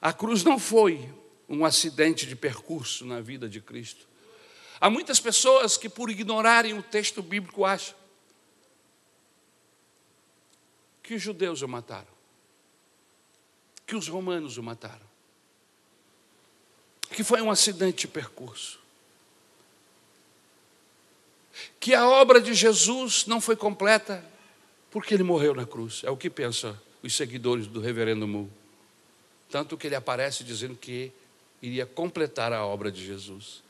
a 0.00 0.12
cruz 0.12 0.44
não 0.44 0.58
foi 0.58 1.12
um 1.48 1.64
acidente 1.64 2.26
de 2.26 2.36
percurso 2.36 3.04
na 3.04 3.20
vida 3.20 3.48
de 3.48 3.60
Cristo. 3.60 4.06
Há 4.80 4.88
muitas 4.88 5.18
pessoas 5.18 5.76
que, 5.76 5.88
por 5.88 6.10
ignorarem 6.10 6.76
o 6.78 6.82
texto 6.82 7.22
bíblico, 7.22 7.64
acham 7.64 7.96
que 11.02 11.14
os 11.14 11.22
judeus 11.22 11.62
o 11.62 11.68
mataram, 11.68 12.06
que 13.86 13.96
os 13.96 14.08
romanos 14.08 14.58
o 14.58 14.62
mataram, 14.62 15.08
que 17.10 17.24
foi 17.24 17.40
um 17.40 17.50
acidente 17.50 18.06
de 18.06 18.08
percurso, 18.08 18.78
que 21.80 21.94
a 21.94 22.06
obra 22.06 22.40
de 22.40 22.54
Jesus 22.54 23.26
não 23.26 23.40
foi 23.40 23.56
completa 23.56 24.24
porque 24.90 25.14
ele 25.14 25.22
morreu 25.22 25.54
na 25.54 25.66
cruz. 25.66 26.02
É 26.04 26.10
o 26.10 26.16
que 26.16 26.30
pensam 26.30 26.78
os 27.02 27.14
seguidores 27.14 27.66
do 27.66 27.80
reverendo 27.80 28.28
Mu. 28.28 28.50
Tanto 29.50 29.76
que 29.76 29.86
ele 29.86 29.94
aparece 29.94 30.44
dizendo 30.44 30.76
que 30.76 31.12
iria 31.62 31.86
completar 31.86 32.52
a 32.52 32.64
obra 32.64 32.90
de 32.90 33.04
Jesus 33.04 33.62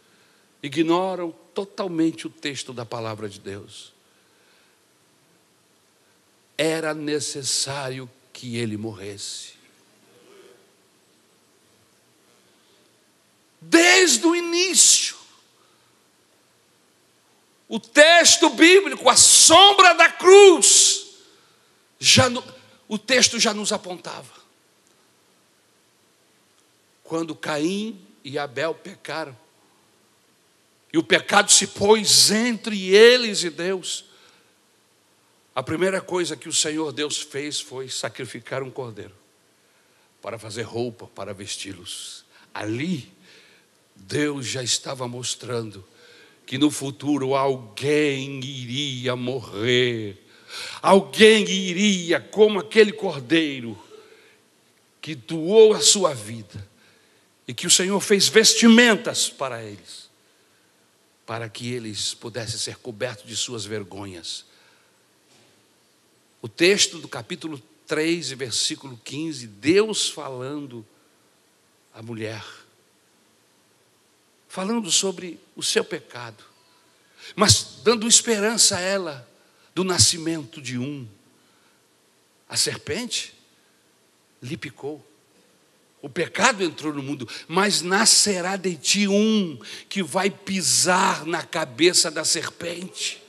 ignoram 0.63 1.33
totalmente 1.55 2.27
o 2.27 2.31
texto 2.31 2.73
da 2.73 2.85
palavra 2.85 3.29
de 3.29 3.39
Deus. 3.39 3.93
Era 6.57 6.93
necessário 6.93 8.11
que 8.33 8.57
ele 8.57 8.77
morresse. 8.77 9.57
Desde 13.61 14.27
o 14.27 14.35
início, 14.35 15.17
o 17.69 17.79
texto 17.79 18.51
bíblico, 18.51 19.09
a 19.09 19.17
sombra 19.17 19.95
da 19.95 20.11
cruz, 20.11 21.07
já 21.99 22.25
o 22.89 22.99
texto 22.99 23.39
já 23.39 23.53
nos 23.53 23.73
apontava. 23.73 24.38
Quando 27.09 27.35
Caim 27.35 27.99
e 28.23 28.39
Abel 28.39 28.75
pecaram, 28.75 29.35
e 30.93 30.99
o 30.99 31.03
pecado 31.03 31.51
se 31.51 31.67
pôs 31.67 32.31
entre 32.31 32.95
eles 32.95 33.43
e 33.43 33.49
Deus. 33.49 34.05
A 35.55 35.63
primeira 35.63 36.03
coisa 36.03 36.37
que 36.37 36.51
o 36.51 36.53
Senhor 36.53 36.93
Deus 36.93 37.17
fez 37.17 37.59
foi 37.59 37.89
sacrificar 37.89 38.63
um 38.63 38.71
cordeiro 38.71 39.15
para 40.21 40.39
fazer 40.39 40.65
roupa 40.65 41.07
para 41.07 41.33
vesti-los. 41.33 42.27
Ali, 42.53 43.11
Deus 43.97 44.45
já 44.45 44.63
estava 44.63 45.09
mostrando 45.09 45.83
que 46.45 46.59
no 46.59 46.71
futuro 46.71 47.35
alguém 47.35 48.39
iria 48.45 49.17
morrer, 49.17 50.23
alguém 50.83 51.49
iria, 51.49 52.21
como 52.21 52.59
aquele 52.59 52.93
cordeiro 52.93 53.79
que 55.01 55.15
doou 55.15 55.73
a 55.73 55.81
sua 55.81 56.13
vida 56.13 56.69
e 57.49 57.55
que 57.55 57.67
o 57.67 57.71
Senhor 57.71 57.99
fez 58.01 58.29
vestimentas 58.29 59.29
para 59.29 59.65
eles 59.65 60.09
para 61.29 61.47
que 61.47 61.71
eles 61.71 62.15
pudessem 62.15 62.59
ser 62.59 62.79
cobertos 62.79 63.27
de 63.27 63.37
suas 63.37 63.67
vergonhas. 63.67 64.47
O 66.41 66.49
texto 66.49 66.99
do 66.99 67.07
capítulo 67.07 67.63
3, 67.87 68.31
versículo 68.31 68.99
15, 69.05 69.47
Deus 69.47 70.09
falando 70.09 70.87
à 71.93 72.01
mulher, 72.01 72.43
falando 74.49 74.91
sobre 74.91 75.39
o 75.55 75.63
seu 75.63 75.85
pecado, 75.85 76.43
mas 77.37 77.81
dando 77.85 78.09
esperança 78.09 78.79
a 78.79 78.81
ela 78.81 79.31
do 79.75 79.85
nascimento 79.85 80.63
de 80.63 80.79
um. 80.79 81.07
A 82.49 82.57
serpente 82.57 83.35
lhe 84.41 84.57
picou. 84.57 85.07
O 86.01 86.09
pecado 86.09 86.63
entrou 86.63 86.93
no 86.93 87.03
mundo, 87.03 87.29
mas 87.49 87.83
nascerá 87.83 88.57
de 88.57 88.77
ti 88.77 89.09
um 89.09 89.59
que 89.89 90.03
vai 90.03 90.31
pisar 90.31 91.27
na 91.27 91.43
cabeça 91.43 92.11
da 92.11 92.25
serpente. 92.25 93.21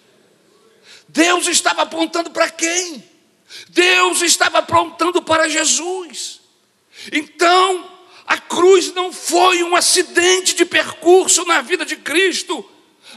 Deus 1.07 1.47
estava 1.47 1.81
apontando 1.81 2.29
para 2.29 2.49
quem? 2.49 3.03
Deus 3.69 4.21
estava 4.21 4.59
apontando 4.59 5.21
para 5.21 5.49
Jesus. 5.49 6.41
Então, 7.11 7.99
a 8.27 8.37
cruz 8.37 8.93
não 8.93 9.11
foi 9.11 9.63
um 9.63 9.75
acidente 9.75 10.53
de 10.53 10.63
percurso 10.63 11.43
na 11.45 11.61
vida 11.61 11.83
de 11.83 11.95
Cristo, 11.95 12.63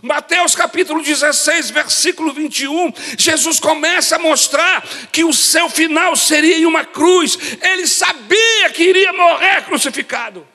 Mateus 0.00 0.54
capítulo 0.54 1.02
16, 1.02 1.70
versículo 1.70 2.32
21, 2.32 2.92
Jesus 3.18 3.60
começa 3.60 4.16
a 4.16 4.18
mostrar 4.18 4.82
que 5.12 5.24
o 5.24 5.32
seu 5.32 5.68
final 5.68 6.16
seria 6.16 6.56
em 6.56 6.64
uma 6.64 6.84
cruz. 6.84 7.36
Ele 7.60 7.86
sabia 7.86 8.70
que 8.70 8.84
iria 8.84 9.12
morrer 9.12 9.62
crucificado. 9.64 10.46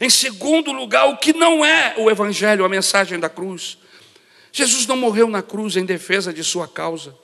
Em 0.00 0.08
segundo 0.08 0.72
lugar, 0.72 1.08
o 1.08 1.18
que 1.18 1.32
não 1.32 1.64
é 1.64 1.94
o 1.98 2.10
evangelho, 2.10 2.64
a 2.64 2.68
mensagem 2.68 3.20
da 3.20 3.28
cruz. 3.28 3.76
Jesus 4.52 4.86
não 4.86 4.96
morreu 4.96 5.28
na 5.28 5.42
cruz 5.42 5.76
em 5.76 5.84
defesa 5.84 6.32
de 6.32 6.42
sua 6.42 6.66
causa. 6.66 7.14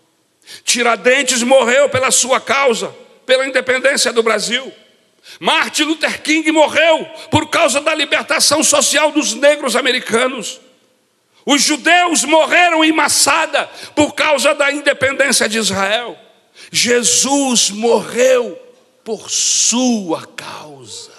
Tiradentes 0.64 1.42
morreu 1.42 1.88
pela 1.88 2.11
sua 2.11 2.40
causa, 2.40 2.94
pela 3.24 3.46
independência 3.46 4.12
do 4.12 4.22
Brasil. 4.22 4.72
Martin 5.40 5.85
Luther 5.85 6.22
King 6.22 6.52
morreu 6.52 7.05
por 7.31 7.48
causa 7.48 7.81
da 7.81 7.94
libertação 7.94 8.62
social 8.62 9.11
dos 9.11 9.35
negros 9.35 9.74
americanos. 9.74 10.61
Os 11.46 11.62
judeus 11.62 12.24
morreram 12.24 12.85
em 12.85 12.90
Massada 12.90 13.70
por 13.94 14.16
causa 14.16 14.52
da 14.52 14.72
independência 14.72 15.48
de 15.48 15.59
Israel. 15.59 16.18
Jesus 16.72 17.70
morreu 17.70 18.61
por 19.04 19.30
sua 19.30 20.26
causa, 20.26 21.12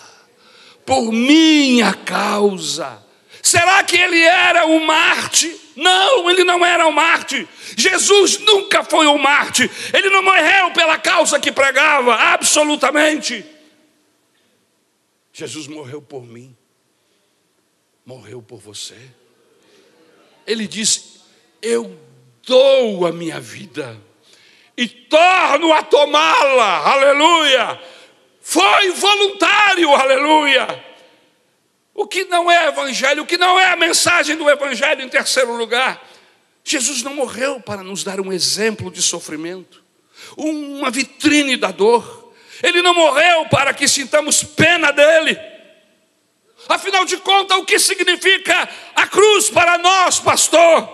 por 0.86 1.14
minha 1.14 1.94
causa. 1.94 3.02
Será 3.42 3.82
que 3.86 3.96
ele 3.96 4.20
era 4.20 4.66
um 4.66 4.86
Marte? 4.86 5.58
Não, 5.78 6.30
ele 6.30 6.44
não 6.44 6.66
era 6.66 6.86
um 6.86 6.92
Marte. 6.92 7.48
Jesus 7.78 8.40
nunca 8.40 8.84
foi 8.84 9.08
um 9.08 9.18
Marte. 9.18 9.72
Ele 9.94 10.10
não 10.10 10.22
morreu 10.22 10.72
pela 10.72 10.98
causa 10.98 11.40
que 11.40 11.54
pregava, 11.54 12.14
absolutamente. 12.16 13.46
Jesus 15.32 15.68
morreu 15.68 16.02
por 16.02 16.26
mim, 16.26 16.54
morreu 18.06 18.42
por 18.42 18.60
você 18.60 18.98
ele 20.48 20.66
diz: 20.66 21.20
Eu 21.62 22.00
dou 22.44 23.06
a 23.06 23.12
minha 23.12 23.40
vida 23.40 24.02
e 24.78 24.88
torno 24.88 25.74
a 25.74 25.84
tomá-la, 25.84 26.90
aleluia. 26.90 27.80
Foi 28.42 28.92
voluntário, 28.92 29.94
aleluia. 29.94 30.86
O 31.94 32.08
que 32.08 32.24
não 32.26 32.50
é 32.50 32.68
evangelho, 32.68 33.24
o 33.24 33.26
que 33.26 33.38
não 33.38 33.60
é 33.60 33.66
a 33.66 33.76
mensagem 33.76 34.38
do 34.38 34.50
evangelho, 34.50 35.02
em 35.02 35.10
terceiro 35.10 35.54
lugar, 35.56 36.08
Jesus 36.64 37.02
não 37.02 37.16
morreu 37.16 37.60
para 37.60 37.84
nos 37.84 38.04
dar 38.04 38.22
um 38.22 38.32
exemplo 38.32 38.92
de 38.92 39.02
sofrimento, 39.02 39.84
uma 40.38 40.92
vitrine 40.92 41.58
da 41.58 41.72
dor. 41.72 42.34
Ele 42.62 42.82
não 42.82 42.94
morreu 42.94 43.46
para 43.48 43.74
que 43.74 43.88
sintamos 43.88 44.44
pena 44.44 44.92
dele. 44.92 45.57
Afinal 46.68 47.06
de 47.06 47.18
contas, 47.18 47.58
o 47.58 47.66
que 47.66 47.80
significa 47.80 48.70
a 48.96 49.08
cruz 49.08 49.50
para 49.50 49.78
nós, 49.78 50.20
pastor? 50.20 50.88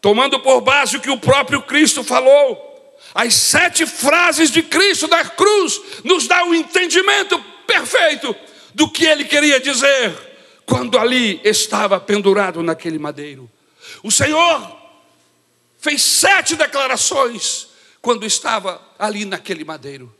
Tomando 0.00 0.40
por 0.40 0.60
base 0.60 0.96
o 0.96 1.00
que 1.00 1.10
o 1.10 1.18
próprio 1.18 1.62
Cristo 1.62 2.02
falou, 2.02 2.98
as 3.14 3.34
sete 3.34 3.86
frases 3.86 4.50
de 4.50 4.62
Cristo 4.62 5.08
da 5.08 5.24
cruz 5.24 5.80
nos 6.04 6.26
dá 6.26 6.44
o 6.44 6.50
um 6.50 6.54
entendimento 6.54 7.38
perfeito 7.66 8.34
do 8.74 8.90
que 8.90 9.04
ele 9.04 9.24
queria 9.24 9.60
dizer 9.60 10.16
quando 10.64 10.96
ali 10.96 11.40
estava 11.42 11.98
pendurado 11.98 12.62
naquele 12.62 12.98
madeiro. 12.98 13.50
O 14.02 14.10
Senhor 14.10 14.76
fez 15.78 16.00
sete 16.00 16.54
declarações 16.54 17.68
quando 18.00 18.24
estava 18.24 18.80
ali 18.98 19.24
naquele 19.24 19.64
madeiro. 19.64 20.14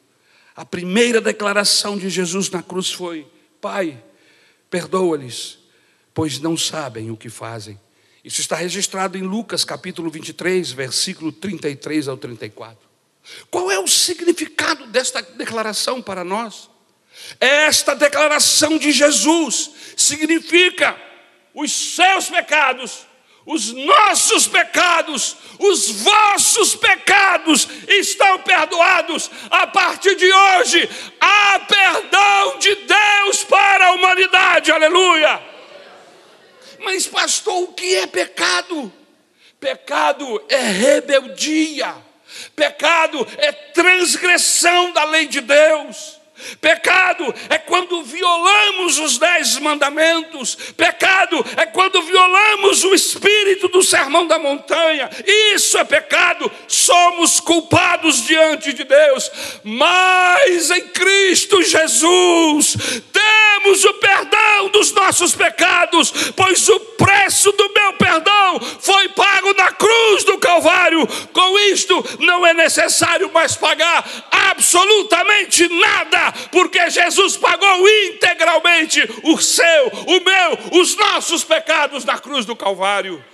A 0.57 0.64
primeira 0.64 1.20
declaração 1.20 1.96
de 1.96 2.11
Jesus 2.11 2.50
na 2.50 2.62
cruz 2.62 2.90
foi: 2.90 3.26
Pai, 3.61 3.96
Perdoa-lhes, 4.70 5.59
pois 6.14 6.38
não 6.38 6.56
sabem 6.56 7.11
o 7.11 7.16
que 7.16 7.28
fazem. 7.28 7.78
Isso 8.24 8.40
está 8.40 8.56
registrado 8.56 9.18
em 9.18 9.22
Lucas 9.22 9.64
capítulo 9.64 10.11
23, 10.11 10.70
versículo 10.72 11.33
33 11.33 12.09
ao 12.09 12.16
34. 12.16 12.88
Qual 13.50 13.70
é 13.70 13.78
o 13.78 13.88
significado 13.88 14.87
desta 14.87 15.20
declaração 15.22 16.00
para 16.00 16.22
nós? 16.22 16.70
Esta 17.38 17.94
declaração 17.94 18.78
de 18.78 18.92
Jesus 18.92 19.70
significa 19.96 20.96
os 21.54 21.72
seus 21.72 22.28
pecados, 22.28 23.06
os 23.46 23.72
nossos 23.72 24.46
pecados, 24.46 25.37
os 25.59 25.90
vossos 26.03 26.76
pecados 26.76 27.66
estão 27.88 28.38
perdoados. 28.40 29.31
A 29.50 29.66
partir 29.66 30.14
de 30.14 30.33
hoje, 30.33 30.88
há 31.20 31.59
perdão 31.61 32.59
de 32.59 32.74
Deus 32.74 33.44
para 33.44 33.87
a 33.87 33.92
humanidade. 33.92 34.70
Aleluia! 34.70 35.42
Mas, 36.81 37.07
pastor, 37.07 37.62
o 37.62 37.72
que 37.72 37.96
é 37.96 38.07
pecado? 38.07 38.92
Pecado 39.59 40.42
é 40.48 40.57
rebeldia, 40.57 41.94
pecado 42.57 43.26
é 43.37 43.53
transgressão 43.53 44.92
da 44.92 45.05
lei 45.05 45.26
de 45.26 45.42
Deus. 45.42 46.19
Pecado 46.61 47.35
é 47.48 47.59
quando 47.59 48.03
violamos 48.03 48.98
os 48.98 49.18
dez 49.18 49.59
mandamentos. 49.59 50.57
Pecado 50.76 51.44
é 51.57 51.66
quando 51.66 52.03
violamos 52.03 52.85
o 52.85 52.94
espírito 52.94 53.68
do 53.68 53.83
sermão 53.83 54.26
da 54.26 54.38
montanha. 54.38 55.11
Isso 55.55 55.79
é 55.79 55.85
pecado. 55.85 56.50
Somos 56.68 57.40
culpados 57.40 58.24
diante 58.26 58.72
de 58.72 58.85
Deus. 58.85 59.31
Mas 59.64 60.70
em 60.70 60.88
Cristo 60.88 61.62
Jesus 61.62 62.76
temos 63.12 63.85
o 63.85 63.94
perdão 63.94 64.68
dos 64.68 64.92
nossos 64.92 65.35
pecados, 65.35 66.12
pois 66.37 66.68
o 66.68 66.81
preço 66.81 67.53
do 67.53 67.72
meu 67.72 67.92
perdão 67.94 68.61
foi 68.81 69.09
pago 69.11 69.53
na 69.55 69.72
cruz 69.72 70.24
do 70.24 70.38
Calvário. 70.38 71.07
Com 71.33 71.59
isto, 71.59 72.05
não 72.20 72.46
é 72.46 72.55
necessário 72.55 73.31
mais 73.33 73.55
pagar 73.55 74.05
absolutamente 74.31 75.68
nada 75.68 76.29
porque 76.50 76.90
Jesus 76.90 77.36
pagou 77.36 77.88
integralmente 78.06 79.00
o 79.24 79.38
seu, 79.38 79.88
o 79.88 80.20
meu, 80.20 80.80
os 80.80 80.96
nossos 80.96 81.44
pecados 81.44 82.04
na 82.04 82.18
cruz 82.18 82.44
do 82.44 82.56
Calvário. 82.56 83.24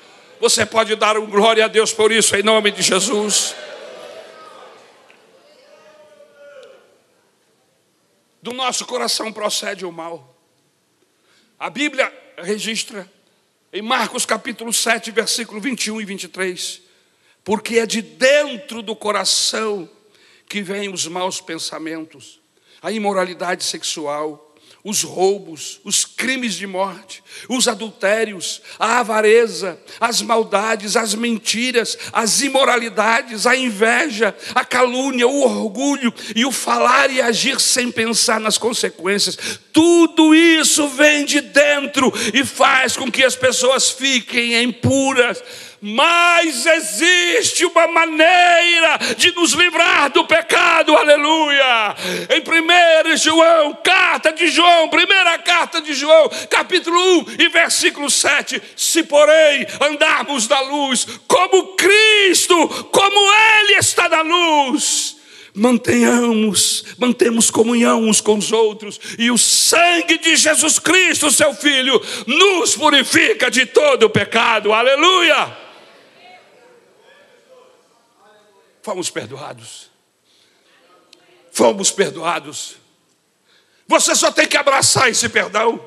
Você 0.41 0.67
pode 0.67 0.95
dar 0.97 1.17
um 1.17 1.27
glória 1.27 1.65
a 1.65 1.69
Deus 1.69 1.93
por 1.93 2.13
isso, 2.13 2.37
em 2.37 2.43
nome 2.43 2.71
de 2.71 2.83
Jesus. 2.83 3.55
Do 8.43 8.53
nosso 8.53 8.85
coração 8.85 9.33
procede 9.33 9.85
o 9.85 9.91
mal. 9.91 10.37
A 11.59 11.71
Bíblia 11.71 12.13
registra 12.39 13.11
em 13.73 13.83
Marcos 13.83 14.25
capítulo 14.27 14.73
7, 14.73 15.11
versículo 15.11 15.61
21 15.61 16.01
e 16.01 16.05
23, 16.05 16.83
porque 17.43 17.79
é 17.79 17.87
de 17.87 18.03
dentro 18.03 18.83
do 18.83 18.95
coração 18.95 19.89
que 20.49 20.63
vêm 20.63 20.89
os 20.93 21.07
maus 21.07 21.41
pensamentos 21.41 22.41
a 22.87 22.93
imoralidade 22.93 23.65
sexual, 23.65 24.55
os 24.85 25.03
roubos, 25.03 25.81
os 25.83 26.05
crimes 26.05 26.55
de 26.55 26.69
morte, 26.69 27.21
os 27.49 27.67
adultérios, 27.67 28.63
a 28.79 29.01
avareza, 29.01 29.77
as 29.99 30.23
maldades, 30.23 30.95
as 30.95 31.13
mentiras, 31.13 31.99
as 32.13 32.43
imoralidades, 32.43 33.45
a 33.45 33.57
inveja, 33.57 34.33
a 34.55 34.65
calúnia, 34.65 35.27
o 35.27 35.43
orgulho 35.43 36.15
e 36.37 36.47
o 36.47 36.53
falar 36.53 37.11
e 37.11 37.21
agir 37.21 37.61
sem 37.61 37.91
pensar 37.91 38.39
nas 38.39 38.57
consequências. 38.57 39.37
Tudo 39.73 40.33
isso 40.33 40.87
vem 40.91 41.25
de 41.25 41.41
dentro 41.41 42.13
e 42.33 42.45
faz 42.45 42.97
com 42.97 43.11
que 43.11 43.25
as 43.25 43.35
pessoas 43.35 43.91
fiquem 43.91 44.63
impuras 44.63 45.43
mas 45.81 46.67
existe 46.67 47.65
uma 47.65 47.87
maneira 47.87 48.99
de 49.17 49.33
nos 49.33 49.53
livrar 49.53 50.11
do 50.11 50.25
pecado, 50.25 50.97
aleluia. 50.97 51.95
Em 52.31 52.41
1 52.41 53.17
João, 53.17 53.79
carta 53.85 54.33
de 54.33 54.49
João, 54.49 54.89
primeira 54.89 55.39
carta 55.39 55.81
de 55.81 55.95
João, 55.95 56.29
capítulo 56.51 56.99
1 57.21 57.27
e 57.39 57.49
versículo 57.49 58.11
7: 58.11 58.61
Se 58.75 59.03
porém 59.03 59.67
andarmos 59.81 60.49
na 60.49 60.61
luz, 60.61 61.07
como 61.27 61.77
Cristo, 61.77 62.69
como 62.91 63.33
Ele 63.33 63.75
está 63.75 64.09
na 64.09 64.23
luz, 64.23 65.17
mantenhamos, 65.55 66.85
mantemos 66.99 67.51
comunhão 67.51 68.03
uns 68.03 68.21
com 68.21 68.37
os 68.37 68.53
outros, 68.53 69.01
e 69.19 69.31
o 69.31 69.39
sangue 69.39 70.19
de 70.19 70.37
Jesus 70.37 70.79
Cristo, 70.79 71.31
seu 71.31 71.55
Filho, 71.55 72.01
nos 72.27 72.77
purifica 72.77 73.51
de 73.51 73.67
todo 73.67 74.05
o 74.05 74.11
pecado, 74.11 74.73
aleluia. 74.73 75.66
Fomos 78.87 79.11
perdoados. 79.11 79.91
Fomos 81.51 81.91
perdoados. 81.91 82.77
Você 83.89 84.15
só 84.15 84.31
tem 84.31 84.47
que 84.47 84.57
abraçar 84.57 85.09
esse 85.09 85.29
perdão. 85.29 85.85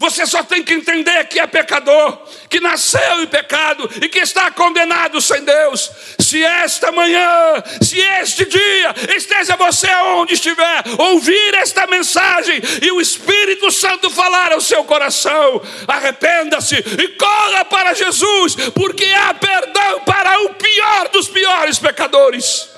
Você 0.00 0.24
só 0.24 0.42
tem 0.42 0.62
que 0.62 0.72
entender 0.72 1.28
que 1.28 1.38
é 1.38 1.46
pecador, 1.46 2.26
que 2.48 2.58
nasceu 2.58 3.20
em 3.20 3.26
pecado 3.26 3.86
e 4.00 4.08
que 4.08 4.18
está 4.18 4.50
condenado 4.50 5.20
sem 5.20 5.44
Deus. 5.44 5.92
Se 6.18 6.42
esta 6.42 6.90
manhã, 6.90 7.62
se 7.82 8.00
este 8.00 8.46
dia, 8.46 8.94
esteja 9.14 9.56
você 9.56 9.94
onde 10.16 10.32
estiver, 10.32 10.84
ouvir 10.96 11.54
esta 11.56 11.86
mensagem 11.86 12.62
e 12.80 12.90
o 12.92 12.98
Espírito 12.98 13.70
Santo 13.70 14.08
falar 14.08 14.52
ao 14.52 14.60
seu 14.62 14.82
coração, 14.84 15.60
arrependa-se 15.86 16.76
e 16.76 17.08
corra 17.18 17.66
para 17.66 17.92
Jesus, 17.92 18.54
porque 18.72 19.04
há 19.04 19.34
perdão 19.34 20.00
para 20.06 20.44
o 20.44 20.54
pior 20.54 21.08
dos 21.10 21.28
piores 21.28 21.78
pecadores. 21.78 22.70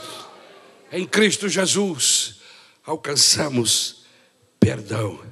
Em 0.91 1.07
Cristo 1.07 1.49
Jesus 1.49 2.35
alcançamos 2.85 4.03
perdão. 4.59 5.32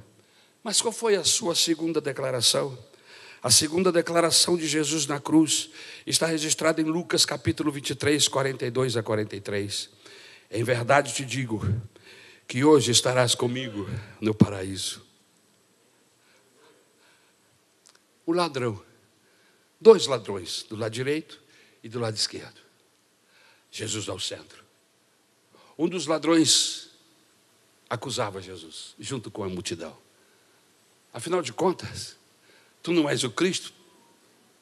Mas 0.62 0.81
qual 0.81 0.92
foi 0.92 1.16
a 1.16 1.25
sua 1.25 1.55
segunda 1.55 2.01
declaração? 2.01 2.79
A 3.42 3.51
segunda 3.51 3.90
declaração 3.90 4.57
de 4.57 4.68
Jesus 4.68 5.07
na 5.07 5.18
cruz 5.18 5.70
está 6.07 6.27
registrada 6.27 6.83
em 6.83 6.85
Lucas 6.85 7.25
capítulo 7.25 7.73
23, 7.73 8.29
42 8.29 8.96
a 8.99 9.03
43. 9.03 9.88
Em 10.51 10.62
verdade 10.62 11.14
te 11.14 11.25
digo 11.25 11.62
que 12.46 12.62
hoje 12.62 12.92
estarás 12.92 13.35
comigo 13.35 13.88
no 14.20 14.35
paraíso. 14.35 15.03
O 18.27 18.33
ladrão, 18.33 18.83
dois 19.81 20.07
ladrões, 20.07 20.64
do 20.68 20.77
lado 20.77 20.92
direito 20.92 21.40
e 21.83 21.88
do 21.88 21.99
lado 21.99 22.16
esquerdo. 22.16 22.61
Jesus 23.70 24.09
ao 24.09 24.20
centro. 24.20 24.62
Um 25.79 25.88
dos 25.88 26.07
ladrões 26.07 26.90
acusava 27.88 28.42
Jesus, 28.42 28.94
junto 28.99 29.31
com 29.31 29.42
a 29.42 29.49
multidão. 29.49 29.96
Afinal 31.12 31.42
de 31.42 31.53
contas, 31.53 32.16
tu 32.83 32.92
não 32.92 33.09
és 33.09 33.25
o 33.25 33.31
Cristo? 33.31 33.73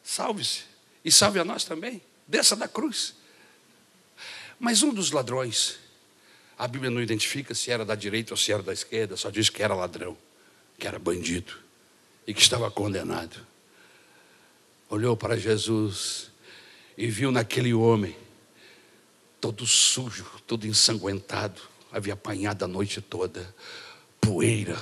Salve-se 0.02 0.62
e 1.04 1.12
salve 1.12 1.38
a 1.38 1.44
nós 1.44 1.64
também. 1.64 2.02
Desça 2.26 2.56
da 2.56 2.66
cruz. 2.66 3.14
Mas 4.58 4.82
um 4.82 4.92
dos 4.92 5.10
ladrões, 5.10 5.78
a 6.58 6.66
Bíblia 6.66 6.90
não 6.90 7.00
identifica 7.00 7.54
se 7.54 7.70
era 7.70 7.84
da 7.84 7.94
direita 7.94 8.32
ou 8.32 8.36
se 8.36 8.52
era 8.52 8.62
da 8.62 8.72
esquerda, 8.72 9.16
só 9.16 9.30
diz 9.30 9.48
que 9.48 9.62
era 9.62 9.74
ladrão, 9.74 10.16
que 10.78 10.86
era 10.86 10.98
bandido 10.98 11.52
e 12.26 12.34
que 12.34 12.40
estava 12.40 12.70
condenado. 12.70 13.46
Olhou 14.90 15.16
para 15.16 15.36
Jesus 15.36 16.30
e 16.96 17.06
viu 17.06 17.30
naquele 17.30 17.72
homem, 17.72 18.16
todo 19.40 19.66
sujo, 19.66 20.26
todo 20.46 20.66
ensanguentado, 20.66 21.60
havia 21.92 22.14
apanhado 22.14 22.64
a 22.64 22.68
noite 22.68 23.00
toda, 23.00 23.54
poeira, 24.20 24.76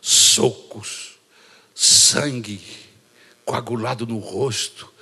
socos, 0.00 1.18
sangue 1.74 2.60
coagulado 3.44 4.06
no 4.06 4.18
rosto, 4.18 4.92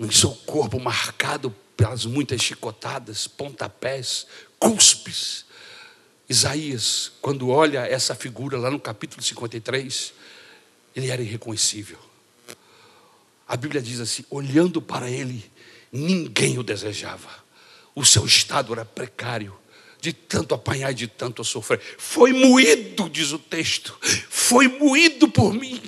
em 0.00 0.10
seu 0.10 0.30
corpo 0.30 0.80
marcado 0.80 1.54
pelas 1.76 2.06
muitas 2.06 2.40
chicotadas, 2.40 3.26
pontapés, 3.26 4.26
cuspes. 4.58 5.44
Isaías, 6.28 7.12
quando 7.20 7.50
olha 7.50 7.86
essa 7.86 8.14
figura 8.14 8.58
lá 8.58 8.70
no 8.70 8.80
capítulo 8.80 9.22
53, 9.22 10.12
ele 10.94 11.10
era 11.10 11.22
irreconhecível. 11.22 11.98
A 13.46 13.56
Bíblia 13.56 13.80
diz 13.80 14.00
assim: 14.00 14.24
olhando 14.30 14.82
para 14.82 15.10
ele, 15.10 15.48
ninguém 15.92 16.58
o 16.58 16.62
desejava. 16.62 17.44
O 17.94 18.04
seu 18.04 18.26
estado 18.26 18.72
era 18.72 18.84
precário 18.84 19.56
de 20.06 20.12
tanto 20.12 20.54
apanhar 20.54 20.92
e 20.92 20.94
de 20.94 21.08
tanto 21.08 21.42
sofrer. 21.42 21.80
Foi 21.98 22.32
moído, 22.32 23.10
diz 23.10 23.32
o 23.32 23.40
texto, 23.40 23.98
foi 24.30 24.68
moído 24.68 25.28
por 25.28 25.52
mim, 25.52 25.82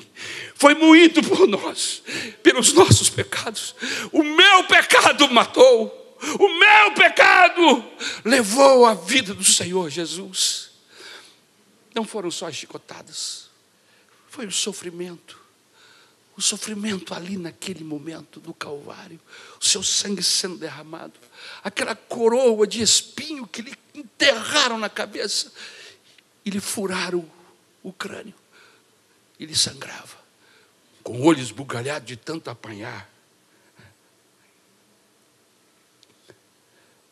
foi 0.56 0.74
moído 0.74 1.22
por 1.22 1.46
nós, 1.46 2.02
pelos 2.42 2.72
nossos 2.72 3.08
pecados. 3.08 3.76
O 4.10 4.24
meu 4.24 4.64
pecado 4.64 5.30
matou, 5.30 6.16
o 6.20 6.48
meu 6.48 6.94
pecado 6.94 7.84
levou 8.24 8.86
a 8.86 8.94
vida 8.94 9.32
do 9.32 9.44
Senhor 9.44 9.88
Jesus. 9.88 10.70
Não 11.94 12.04
foram 12.04 12.28
só 12.28 12.48
as 12.48 12.56
chicotadas, 12.56 13.48
foi 14.28 14.46
o 14.46 14.52
sofrimento, 14.52 15.38
o 16.36 16.42
sofrimento 16.42 17.14
ali 17.14 17.36
naquele 17.36 17.84
momento 17.84 18.40
do 18.40 18.52
Calvário, 18.52 19.20
o 19.60 19.64
seu 19.64 19.82
sangue 19.82 20.24
sendo 20.24 20.56
derramado, 20.56 21.14
aquela 21.62 21.94
coroa 21.94 22.66
de 22.66 22.82
espinho 22.82 23.46
que 23.46 23.62
lhe 23.62 23.74
enterraram 23.98 24.78
na 24.78 24.88
cabeça 24.88 25.52
e 26.44 26.50
lhe 26.50 26.60
furaram 26.60 27.28
o 27.82 27.92
crânio. 27.92 28.34
Ele 29.38 29.54
sangrava, 29.54 30.16
com 31.02 31.22
olhos 31.22 31.50
bugalhados 31.50 32.06
de 32.06 32.16
tanto 32.16 32.50
apanhar. 32.50 33.08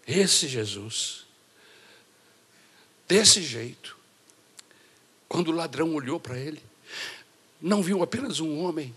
Esse 0.06 0.46
Jesus, 0.46 1.26
desse 3.08 3.42
jeito, 3.42 3.96
quando 5.28 5.48
o 5.48 5.54
ladrão 5.54 5.94
olhou 5.94 6.20
para 6.20 6.38
ele, 6.38 6.62
não 7.60 7.82
viu 7.82 8.02
apenas 8.02 8.38
um 8.38 8.62
homem 8.62 8.94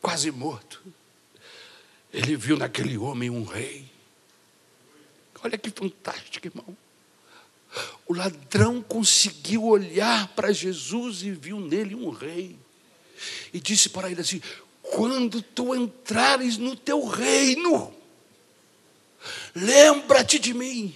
quase 0.00 0.30
morto, 0.30 0.82
ele 2.12 2.36
viu 2.36 2.56
naquele 2.56 2.96
homem 2.96 3.30
um 3.30 3.44
rei. 3.44 3.89
Olha 5.42 5.56
que 5.56 5.70
fantástico, 5.70 6.46
irmão. 6.46 6.76
O 8.06 8.14
ladrão 8.14 8.82
conseguiu 8.82 9.64
olhar 9.64 10.28
para 10.28 10.52
Jesus 10.52 11.22
e 11.22 11.30
viu 11.30 11.60
nele 11.60 11.94
um 11.94 12.10
rei. 12.10 12.56
E 13.52 13.60
disse 13.60 13.88
para 13.88 14.10
ele 14.10 14.20
assim: 14.20 14.42
Quando 14.82 15.40
tu 15.40 15.74
entrares 15.74 16.58
no 16.58 16.74
teu 16.74 17.06
reino, 17.06 17.94
lembra-te 19.54 20.38
de 20.38 20.52
mim. 20.52 20.94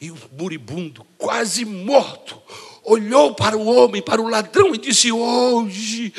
E 0.00 0.10
o 0.10 0.16
moribundo, 0.38 1.04
quase 1.18 1.64
morto, 1.64 2.40
olhou 2.84 3.34
para 3.34 3.56
o 3.56 3.66
homem, 3.66 4.00
para 4.00 4.22
o 4.22 4.28
ladrão 4.28 4.74
e 4.74 4.78
disse: 4.78 5.12
Hoje, 5.12 6.14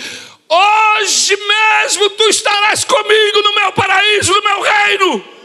hoje 0.48 1.36
mesmo 1.36 2.10
tu 2.12 2.24
estarás 2.24 2.84
comigo 2.84 3.42
no 3.42 3.56
meu 3.56 3.72
paraíso, 3.74 4.32
no 4.34 4.44
meu 4.44 4.62
reino. 4.62 5.39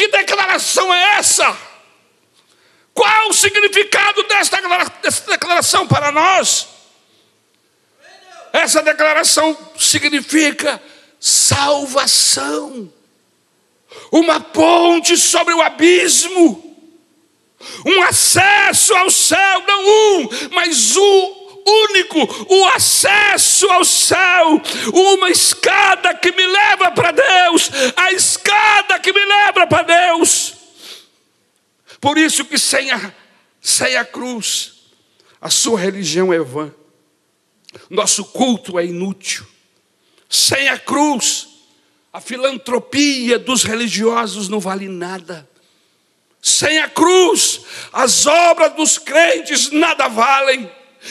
Que 0.00 0.08
declaração 0.08 0.94
é 0.94 1.18
essa? 1.18 1.54
Qual 2.94 3.28
o 3.28 3.34
significado 3.34 4.22
desta 4.22 4.58
declaração 5.30 5.86
para 5.86 6.10
nós? 6.10 6.68
Essa 8.50 8.82
declaração 8.82 9.54
significa 9.78 10.82
salvação, 11.20 12.90
uma 14.10 14.40
ponte 14.40 15.18
sobre 15.18 15.52
o 15.52 15.60
abismo, 15.60 16.78
um 17.84 18.02
acesso 18.04 18.94
ao 18.94 19.10
céu, 19.10 19.60
não 19.66 19.86
um, 19.86 20.28
mas 20.52 20.96
o 20.96 21.39
único, 21.66 22.18
o 22.48 22.64
acesso 22.68 23.70
ao 23.70 23.84
céu, 23.84 24.60
uma 24.92 25.30
escada 25.30 26.14
que 26.14 26.32
me 26.32 26.46
leva 26.46 26.90
para 26.92 27.12
Deus, 27.12 27.70
a 27.96 28.12
escada 28.12 28.98
que 28.98 29.12
me 29.12 29.24
leva 29.24 29.66
para 29.66 29.82
Deus. 29.82 30.54
Por 32.00 32.16
isso 32.16 32.44
que 32.44 32.58
sem 32.58 32.90
a, 32.90 33.12
sem 33.60 33.96
a 33.96 34.04
cruz, 34.04 34.74
a 35.40 35.50
sua 35.50 35.78
religião 35.78 36.32
é 36.32 36.38
vã, 36.38 36.72
nosso 37.88 38.24
culto 38.24 38.78
é 38.78 38.84
inútil. 38.84 39.46
Sem 40.28 40.68
a 40.68 40.78
cruz, 40.78 41.48
a 42.12 42.20
filantropia 42.20 43.38
dos 43.38 43.64
religiosos 43.64 44.48
não 44.48 44.60
vale 44.60 44.88
nada. 44.88 45.48
Sem 46.42 46.78
a 46.78 46.88
cruz, 46.88 47.60
as 47.92 48.26
obras 48.26 48.74
dos 48.74 48.96
crentes 48.96 49.70
nada 49.70 50.08
valem. 50.08 50.70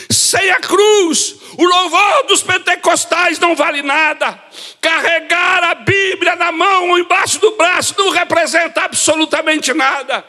Sem 0.09 0.51
a 0.51 0.59
cruz, 0.59 1.35
o 1.57 1.65
louvor 1.65 2.27
dos 2.27 2.43
pentecostais 2.43 3.39
não 3.39 3.55
vale 3.55 3.81
nada. 3.81 4.41
Carregar 4.79 5.63
a 5.63 5.75
Bíblia 5.75 6.35
na 6.35 6.51
mão 6.51 6.89
ou 6.89 6.99
embaixo 6.99 7.39
do 7.39 7.51
braço 7.57 7.95
não 7.97 8.09
representa 8.11 8.81
absolutamente 8.81 9.73
nada. 9.73 10.23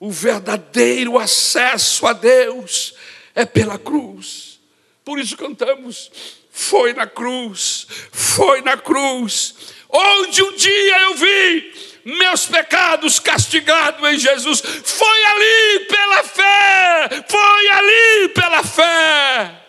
O 0.00 0.10
verdadeiro 0.10 1.18
acesso 1.18 2.06
a 2.06 2.12
Deus 2.12 2.94
é 3.34 3.44
pela 3.44 3.78
cruz. 3.78 4.58
Por 5.04 5.18
isso 5.18 5.36
cantamos: 5.36 6.10
foi 6.50 6.94
na 6.94 7.06
cruz, 7.06 7.86
foi 8.10 8.62
na 8.62 8.76
cruz, 8.76 9.54
onde 9.90 10.42
um 10.42 10.52
dia 10.56 11.00
eu 11.02 11.14
vi 11.14 11.93
meus 12.04 12.46
pecados 12.46 13.18
castigados 13.18 14.06
em 14.08 14.18
Jesus. 14.18 14.60
Foi 14.60 15.24
ali 15.24 15.86
pela 15.86 16.24
fé, 16.24 17.24
foi 17.28 17.68
ali 17.70 18.28
pela 18.30 18.62
fé. 18.62 19.60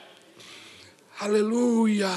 Aleluia. 1.19 2.09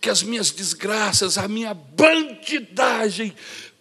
Que 0.00 0.10
as 0.10 0.22
minhas 0.22 0.50
desgraças, 0.50 1.38
a 1.38 1.48
minha 1.48 1.72
bandidagem 1.72 3.34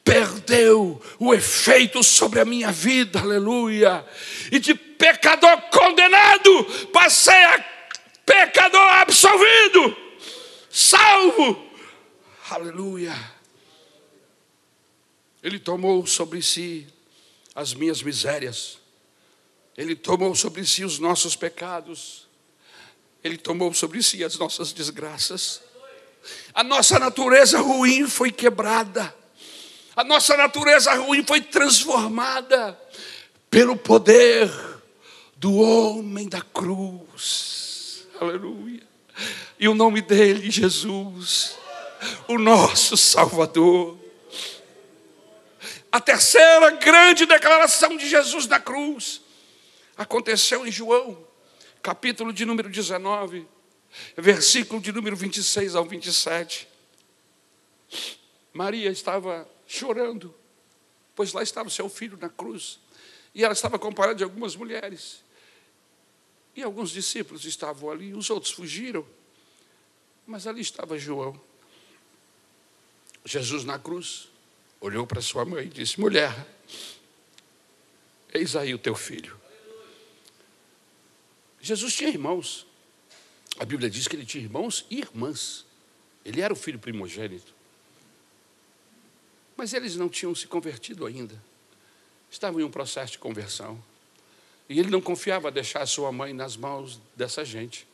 perdeu 0.04 1.02
o 1.20 1.34
efeito 1.34 2.04
sobre 2.04 2.40
a 2.40 2.46
minha 2.46 2.72
vida, 2.72 3.20
aleluia. 3.20 4.06
E 4.52 4.60
de 4.60 4.74
pecador 4.74 5.62
condenado, 5.64 6.66
passei 6.94 7.44
a 7.44 7.66
pecador 8.26 8.88
absolvido, 8.96 9.96
salvo, 10.70 11.70
aleluia. 12.50 13.33
Ele 15.44 15.60
tomou 15.60 16.08
sobre 16.08 16.42
si 16.42 16.88
as 17.54 17.74
minhas 17.74 18.02
misérias, 18.02 18.78
Ele 19.78 19.94
tomou 19.94 20.34
sobre 20.34 20.66
si 20.66 20.86
os 20.86 21.00
nossos 21.00 21.36
pecados, 21.36 22.28
Ele 23.22 23.38
tomou 23.38 23.74
sobre 23.74 24.02
si 24.02 24.24
as 24.24 24.38
nossas 24.38 24.72
desgraças. 24.72 25.62
A 26.54 26.64
nossa 26.64 26.98
natureza 26.98 27.60
ruim 27.60 28.08
foi 28.08 28.32
quebrada, 28.32 29.14
a 29.94 30.04
nossa 30.06 30.38
natureza 30.38 30.94
ruim 30.94 31.26
foi 31.26 31.42
transformada 31.42 32.80
pelo 33.50 33.76
poder 33.76 34.50
do 35.36 35.56
homem 35.56 36.30
da 36.30 36.42
cruz. 36.42 38.08
Aleluia. 38.20 38.82
E 39.60 39.68
o 39.68 39.76
nome 39.76 40.02
dele, 40.02 40.50
Jesus, 40.50 41.58
o 42.30 42.38
nosso 42.38 42.96
Salvador. 42.96 44.03
A 45.94 46.02
terceira 46.02 46.72
grande 46.72 47.24
declaração 47.28 47.96
de 47.96 48.10
Jesus 48.10 48.48
na 48.48 48.60
cruz 48.60 49.22
aconteceu 49.96 50.66
em 50.66 50.72
João, 50.72 51.24
capítulo 51.84 52.34
de 52.34 52.46
número 52.46 52.68
19, 52.68 53.48
versículo 54.18 54.82
de 54.82 54.92
número 54.92 55.16
26 55.16 55.76
ao 55.76 55.86
27. 55.86 56.68
Maria 58.52 58.90
estava 58.90 59.48
chorando, 59.68 60.34
pois 61.16 61.32
lá 61.32 61.44
estava 61.44 61.70
seu 61.70 61.88
filho 61.88 62.18
na 62.20 62.28
cruz, 62.28 62.80
e 63.36 63.44
ela 63.44 63.54
estava 63.54 63.76
acompanhada 63.76 64.16
de 64.16 64.24
algumas 64.24 64.56
mulheres. 64.56 65.24
E 66.56 66.64
alguns 66.64 66.90
discípulos 66.90 67.46
estavam 67.46 67.92
ali, 67.92 68.16
os 68.16 68.32
outros 68.32 68.52
fugiram, 68.52 69.06
mas 70.26 70.48
ali 70.48 70.62
estava 70.62 70.98
João. 70.98 71.40
Jesus 73.24 73.64
na 73.64 73.78
cruz 73.78 74.33
olhou 74.84 75.08
para 75.08 75.22
sua 75.22 75.46
mãe 75.46 75.66
e 75.66 75.70
disse: 75.70 76.00
Mulher, 76.00 76.46
eis 78.34 78.56
aí 78.56 78.74
o 78.74 78.78
teu 78.78 78.96
filho. 78.96 79.40
Jesus 81.62 81.96
tinha 81.96 82.10
irmãos. 82.10 82.68
A 83.58 83.64
Bíblia 83.64 83.90
diz 83.90 84.08
que 84.08 84.16
ele 84.16 84.26
tinha 84.26 84.44
irmãos 84.44 84.86
e 84.90 85.00
irmãs. 85.00 85.66
Ele 86.26 86.42
era 86.42 86.52
o 86.52 86.56
filho 86.56 86.78
primogênito. 86.78 87.54
Mas 89.56 89.74
eles 89.74 89.96
não 89.96 90.10
tinham 90.10 90.36
se 90.36 90.48
convertido 90.48 91.06
ainda. 91.06 91.42
Estavam 92.30 92.60
em 92.60 92.64
um 92.64 92.72
processo 92.72 93.14
de 93.14 93.20
conversão. 93.20 93.82
E 94.68 94.80
ele 94.80 94.90
não 94.90 95.00
confiava 95.00 95.50
deixar 95.50 95.86
sua 95.86 96.12
mãe 96.12 96.34
nas 96.34 96.58
mãos 96.58 97.00
dessa 97.16 97.46
gente. 97.46 97.88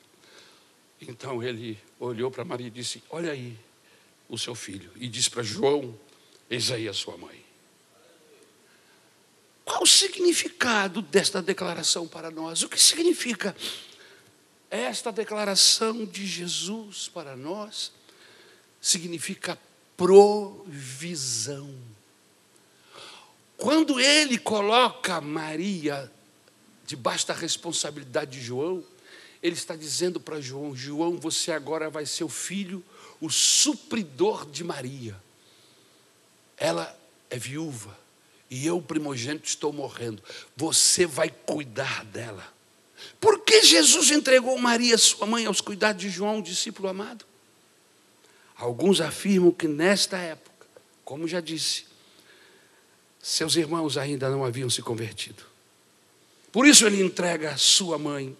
Então 0.99 1.43
ele 1.43 1.78
olhou 1.99 2.32
para 2.32 2.43
Maria 2.43 2.67
e 2.67 2.71
disse: 2.71 3.04
Olha 3.12 3.32
aí 3.32 3.56
o 4.28 4.39
seu 4.39 4.56
filho. 4.56 4.91
E 4.95 5.08
disse 5.08 5.30
para 5.30 5.43
João: 5.43 5.95
Eis 6.50 6.72
aí 6.72 6.88
a 6.88 6.94
sua 6.94 7.18
mãe. 7.18 7.46
Qual 9.64 9.84
o 9.84 9.88
significado 9.88 11.02
desta 11.02 11.42
declaração 11.44 12.08
para 12.08 12.32
nós? 12.32 12.64
O 12.64 12.70
que 12.70 12.82
significa 12.82 13.56
esta 14.70 15.12
declaração 15.12 16.06
de 16.06 16.26
Jesus 16.26 17.08
para 17.08 17.36
nós? 17.36 17.92
Significa 18.82 19.60
provisão. 19.96 21.72
Quando 23.58 24.00
ele 24.00 24.40
coloca 24.40 25.22
Maria 25.22 26.12
debaixo 26.88 27.28
da 27.28 27.34
responsabilidade 27.36 28.32
de 28.32 28.42
João, 28.42 28.84
ele 29.44 29.56
está 29.56 29.76
dizendo 29.76 30.20
para 30.20 30.42
João: 30.42 30.76
João, 30.76 31.18
você 31.20 31.52
agora 31.52 31.90
vai 31.90 32.06
ser 32.06 32.24
o 32.24 32.30
filho, 32.30 32.84
o 33.22 33.30
supridor 33.30 34.50
de 34.50 34.64
Maria. 34.64 35.16
Ela 36.60 36.95
é 37.30 37.38
viúva 37.38 37.98
e 38.50 38.65
eu, 38.65 38.82
primogênito, 38.82 39.48
estou 39.48 39.72
morrendo. 39.72 40.22
Você 40.56 41.06
vai 41.06 41.30
cuidar 41.30 42.04
dela. 42.06 42.45
Por 43.19 43.39
que 43.41 43.63
Jesus 43.63 44.12
entregou 44.12 44.58
Maria, 44.58 44.98
sua 44.98 45.26
mãe, 45.26 45.45
aos 45.45 45.62
cuidados 45.62 46.02
de 46.02 46.10
João, 46.10 46.41
discípulo 46.41 46.89
amado? 46.89 47.26
Alguns 48.56 49.00
afirmam 49.00 49.52
que 49.52 49.67
nesta 49.67 50.17
época, 50.17 50.67
como 51.06 51.28
já 51.28 51.39
disse, 51.39 51.86
seus 53.22 53.56
irmãos 53.56 53.98
ainda 53.98 54.30
não 54.30 54.43
haviam 54.43 54.69
se 54.69 54.82
convertido. 54.82 55.43
Por 56.52 56.65
isso 56.65 56.86
ele 56.86 57.02
entrega 57.02 57.56
sua 57.56 57.98
mãe 57.98 58.36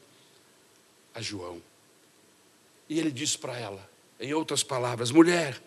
a 1.14 1.22
João. 1.22 1.62
E 2.90 3.00
ele 3.00 3.12
diz 3.12 3.36
para 3.36 3.58
ela, 3.58 3.90
em 4.20 4.34
outras 4.34 4.64
palavras: 4.64 5.12
mulher, 5.12 5.62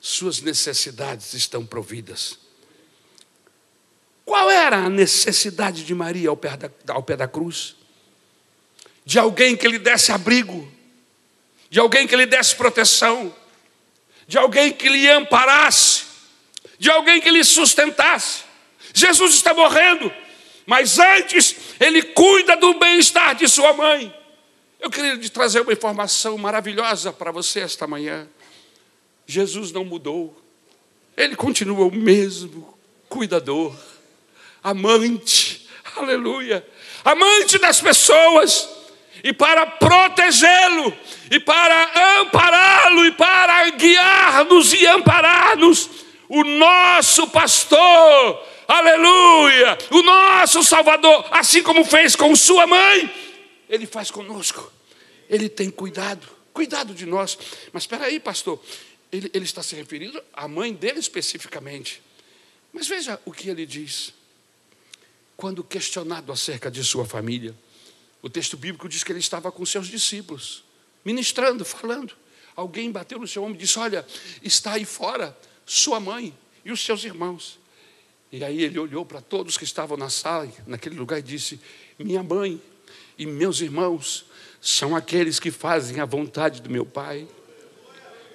suas 0.00 0.40
necessidades 0.40 1.34
estão 1.34 1.64
providas. 1.64 2.38
Qual 4.24 4.50
era 4.50 4.76
a 4.76 4.90
necessidade 4.90 5.84
de 5.84 5.94
Maria 5.94 6.28
ao 6.28 6.36
pé 6.36 6.56
da, 6.56 6.70
ao 6.88 7.02
pé 7.02 7.16
da 7.16 7.28
cruz? 7.28 7.76
De 9.04 9.18
alguém 9.18 9.56
que 9.56 9.68
lhe 9.68 9.78
desse 9.78 10.10
abrigo, 10.10 10.70
de 11.70 11.78
alguém 11.78 12.06
que 12.06 12.16
lhe 12.16 12.26
desse 12.26 12.56
proteção, 12.56 13.34
de 14.26 14.36
alguém 14.36 14.72
que 14.72 14.88
lhe 14.88 15.08
amparasse, 15.08 16.04
de 16.78 16.90
alguém 16.90 17.20
que 17.20 17.30
lhe 17.30 17.44
sustentasse. 17.44 18.42
Jesus 18.92 19.34
está 19.34 19.54
morrendo, 19.54 20.12
mas 20.66 20.98
antes 20.98 21.56
ele 21.78 22.02
cuida 22.02 22.56
do 22.56 22.74
bem-estar 22.74 23.34
de 23.34 23.48
sua 23.48 23.72
mãe. 23.72 24.14
Eu 24.80 24.90
queria 24.90 25.16
te 25.16 25.30
trazer 25.30 25.60
uma 25.60 25.72
informação 25.72 26.36
maravilhosa 26.36 27.12
para 27.12 27.30
você 27.30 27.60
esta 27.60 27.86
manhã. 27.86 28.28
Jesus 29.26 29.72
não 29.72 29.84
mudou, 29.84 30.40
ele 31.16 31.34
continua 31.34 31.86
o 31.86 31.94
mesmo 31.94 32.78
cuidador, 33.08 33.74
amante, 34.62 35.68
aleluia, 35.96 36.66
amante 37.04 37.58
das 37.58 37.80
pessoas, 37.80 38.68
e 39.24 39.32
para 39.32 39.66
protegê-lo, 39.66 40.96
e 41.30 41.40
para 41.40 42.20
ampará-lo, 42.20 43.04
e 43.06 43.12
para 43.12 43.70
guiar-nos 43.70 44.72
e 44.72 44.86
amparar-nos, 44.86 45.90
o 46.28 46.44
nosso 46.44 47.26
pastor, 47.28 48.46
aleluia, 48.68 49.78
o 49.90 50.02
nosso 50.02 50.62
Salvador, 50.62 51.26
assim 51.30 51.62
como 51.62 51.84
fez 51.84 52.14
com 52.14 52.34
sua 52.36 52.66
mãe, 52.66 53.12
ele 53.68 53.86
faz 53.86 54.10
conosco, 54.10 54.72
ele 55.28 55.48
tem 55.48 55.70
cuidado, 55.70 56.26
cuidado 56.52 56.94
de 56.94 57.06
nós. 57.06 57.36
Mas 57.72 57.82
espera 57.82 58.04
aí, 58.04 58.20
pastor, 58.20 58.60
ele, 59.16 59.30
ele 59.32 59.44
está 59.44 59.62
se 59.62 59.74
referindo 59.74 60.22
à 60.32 60.46
mãe 60.46 60.72
dele 60.72 60.98
especificamente. 60.98 62.02
Mas 62.72 62.88
veja 62.88 63.20
o 63.24 63.32
que 63.32 63.48
ele 63.48 63.64
diz. 63.64 64.12
Quando 65.36 65.62
questionado 65.62 66.32
acerca 66.32 66.70
de 66.70 66.82
sua 66.82 67.04
família, 67.04 67.54
o 68.22 68.28
texto 68.28 68.56
bíblico 68.56 68.88
diz 68.88 69.04
que 69.04 69.12
ele 69.12 69.18
estava 69.18 69.52
com 69.52 69.64
seus 69.64 69.86
discípulos, 69.86 70.64
ministrando, 71.04 71.64
falando. 71.64 72.14
Alguém 72.54 72.90
bateu 72.90 73.18
no 73.18 73.28
seu 73.28 73.42
ombro 73.44 73.56
e 73.56 73.58
disse: 73.58 73.78
Olha, 73.78 74.06
está 74.42 74.72
aí 74.72 74.84
fora 74.84 75.36
sua 75.64 76.00
mãe 76.00 76.36
e 76.64 76.72
os 76.72 76.80
seus 76.80 77.04
irmãos. 77.04 77.58
E 78.32 78.42
aí 78.42 78.62
ele 78.62 78.78
olhou 78.78 79.04
para 79.04 79.20
todos 79.20 79.56
que 79.56 79.64
estavam 79.64 79.96
na 79.96 80.08
sala, 80.10 80.50
naquele 80.66 80.96
lugar, 80.96 81.18
e 81.18 81.22
disse: 81.22 81.60
Minha 81.98 82.22
mãe 82.22 82.60
e 83.18 83.26
meus 83.26 83.60
irmãos 83.60 84.26
são 84.60 84.96
aqueles 84.96 85.38
que 85.38 85.50
fazem 85.50 86.00
a 86.00 86.04
vontade 86.04 86.60
do 86.60 86.70
meu 86.70 86.84
Pai. 86.84 87.28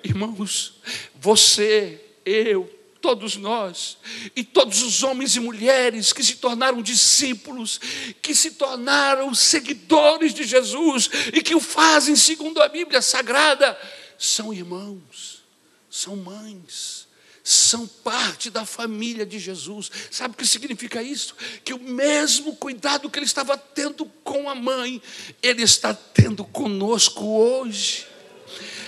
Irmãos, 0.04 0.74
você, 1.20 2.04
eu, 2.26 2.70
todos 3.02 3.36
nós, 3.36 3.98
e 4.36 4.44
todos 4.44 4.82
os 4.84 5.04
homens 5.04 5.36
e 5.36 5.40
mulheres 5.40 6.14
que 6.14 6.24
se 6.24 6.36
tornaram 6.36 6.82
discípulos, 6.82 7.80
que 8.22 8.36
se 8.36 8.52
tornaram 8.52 9.34
seguidores 9.34 10.34
de 10.34 10.44
Jesus 10.44 11.10
e 11.34 11.42
que 11.42 11.56
o 11.56 11.60
fazem 11.60 12.16
segundo 12.16 12.62
a 12.62 12.68
Bíblia 12.68 13.02
Sagrada, 13.02 13.78
são 14.18 14.54
irmãos, 14.54 15.44
são 15.90 16.16
mães 16.16 17.08
são 17.44 17.88
parte 17.88 18.50
da 18.50 18.66
família 18.66 19.26
de 19.26 19.40
Jesus. 19.40 19.92
Sabe 20.10 20.34
o 20.34 20.38
que 20.38 20.46
significa 20.46 21.02
isso? 21.02 21.36
Que 21.64 21.74
o 21.74 21.80
mesmo 21.80 22.56
cuidado 22.56 23.10
que 23.10 23.18
ele 23.18 23.26
estava 23.26 23.58
tendo 23.58 24.06
com 24.24 24.50
a 24.50 24.56
mãe, 24.56 25.02
ele 25.42 25.64
está 25.64 25.94
tendo 25.94 26.44
conosco 26.44 27.26
hoje. 27.26 28.06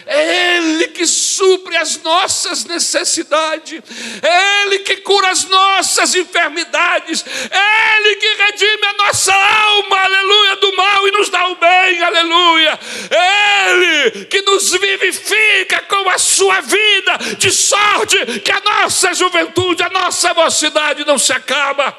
É 0.06 0.58
Ele 0.58 0.88
que 0.90 1.06
supre 1.08 1.78
as 1.78 2.02
nossas 2.02 2.66
necessidades, 2.66 3.82
é 4.22 4.64
Ele 4.64 4.80
que 4.80 4.98
cura 4.98 5.30
as 5.30 5.46
nossas 5.46 6.14
enfermidades, 6.16 7.24
é 7.50 7.98
Ele 7.98 8.16
que 8.16 8.36
redime 8.36 8.86
a 8.86 8.94
nossa 9.06 9.34
alma, 9.34 9.98
aleluia, 9.98 10.56
do 10.58 10.76
mal 10.76 11.08
e 11.08 11.12
nos 11.12 11.30
dá 11.30 11.48
o 11.48 11.56
bem, 11.56 12.02
aleluia. 12.02 12.80
É 13.10 13.72
Ele 13.72 14.26
que 14.26 14.42
nos 14.42 14.72
vivifica 14.72 15.82
com 15.84 16.10
a 16.10 16.18
sua 16.18 16.60
vida, 16.62 17.18
de 17.38 17.52
sorte 17.52 18.40
que 18.42 18.52
a 18.52 18.60
nossa 18.60 19.14
juventude, 19.14 19.84
a 19.84 19.90
nossa 19.90 20.34
mocidade 20.34 21.06
não 21.06 21.18
se 21.18 21.32
acaba. 21.32 21.98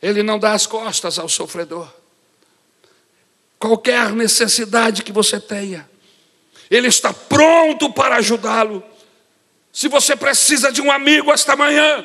Ele 0.00 0.22
não 0.22 0.38
dá 0.38 0.52
as 0.52 0.66
costas 0.66 1.18
ao 1.18 1.28
sofredor 1.28 2.01
qualquer 3.62 4.10
necessidade 4.10 5.04
que 5.04 5.12
você 5.12 5.38
tenha, 5.38 5.88
Ele 6.68 6.88
está 6.88 7.12
pronto 7.12 7.92
para 7.92 8.16
ajudá-lo. 8.16 8.82
Se 9.72 9.86
você 9.86 10.16
precisa 10.16 10.72
de 10.72 10.82
um 10.82 10.90
amigo 10.90 11.32
esta 11.32 11.54
manhã, 11.54 12.04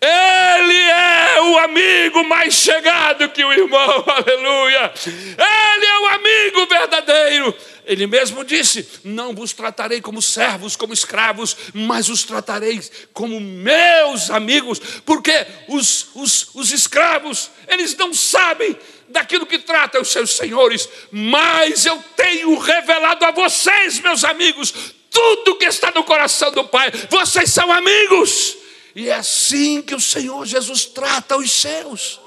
ele 0.00 0.74
é 0.74 1.42
o 1.42 1.58
amigo 1.58 2.24
mais 2.24 2.54
chegado 2.54 3.28
que 3.30 3.44
o 3.44 3.52
irmão, 3.52 4.04
aleluia. 4.06 4.92
Ele 5.06 5.86
é 5.86 6.00
o 6.00 6.06
amigo 6.06 6.66
verdadeiro. 6.66 7.54
Ele 7.84 8.06
mesmo 8.06 8.44
disse: 8.44 8.88
Não 9.04 9.34
vos 9.34 9.52
tratarei 9.52 10.00
como 10.00 10.20
servos, 10.22 10.76
como 10.76 10.92
escravos, 10.92 11.56
mas 11.72 12.08
os 12.08 12.24
tratarei 12.24 12.80
como 13.12 13.40
meus 13.40 14.30
amigos, 14.30 14.78
porque 15.04 15.46
os, 15.68 16.08
os, 16.14 16.48
os 16.54 16.72
escravos, 16.72 17.50
eles 17.68 17.94
não 17.96 18.12
sabem 18.14 18.76
daquilo 19.16 19.46
que 19.46 19.58
trata 19.58 20.00
os 20.00 20.08
seus 20.08 20.36
senhores, 20.36 20.88
mas 21.10 21.86
eu 21.86 22.02
tenho 22.14 22.58
revelado 22.58 23.24
a 23.24 23.30
vocês, 23.30 23.98
meus 24.00 24.24
amigos, 24.24 24.72
tudo 25.10 25.56
que 25.56 25.64
está 25.64 25.90
no 25.90 26.04
coração 26.04 26.52
do 26.52 26.68
Pai. 26.68 26.90
Vocês 27.10 27.50
são 27.50 27.72
amigos, 27.72 28.58
e 28.94 29.08
é 29.08 29.14
assim 29.14 29.80
que 29.80 29.94
o 29.94 30.00
Senhor 30.00 30.44
Jesus 30.44 30.84
trata 30.84 31.38
os 31.38 31.50
seus. 31.50 32.20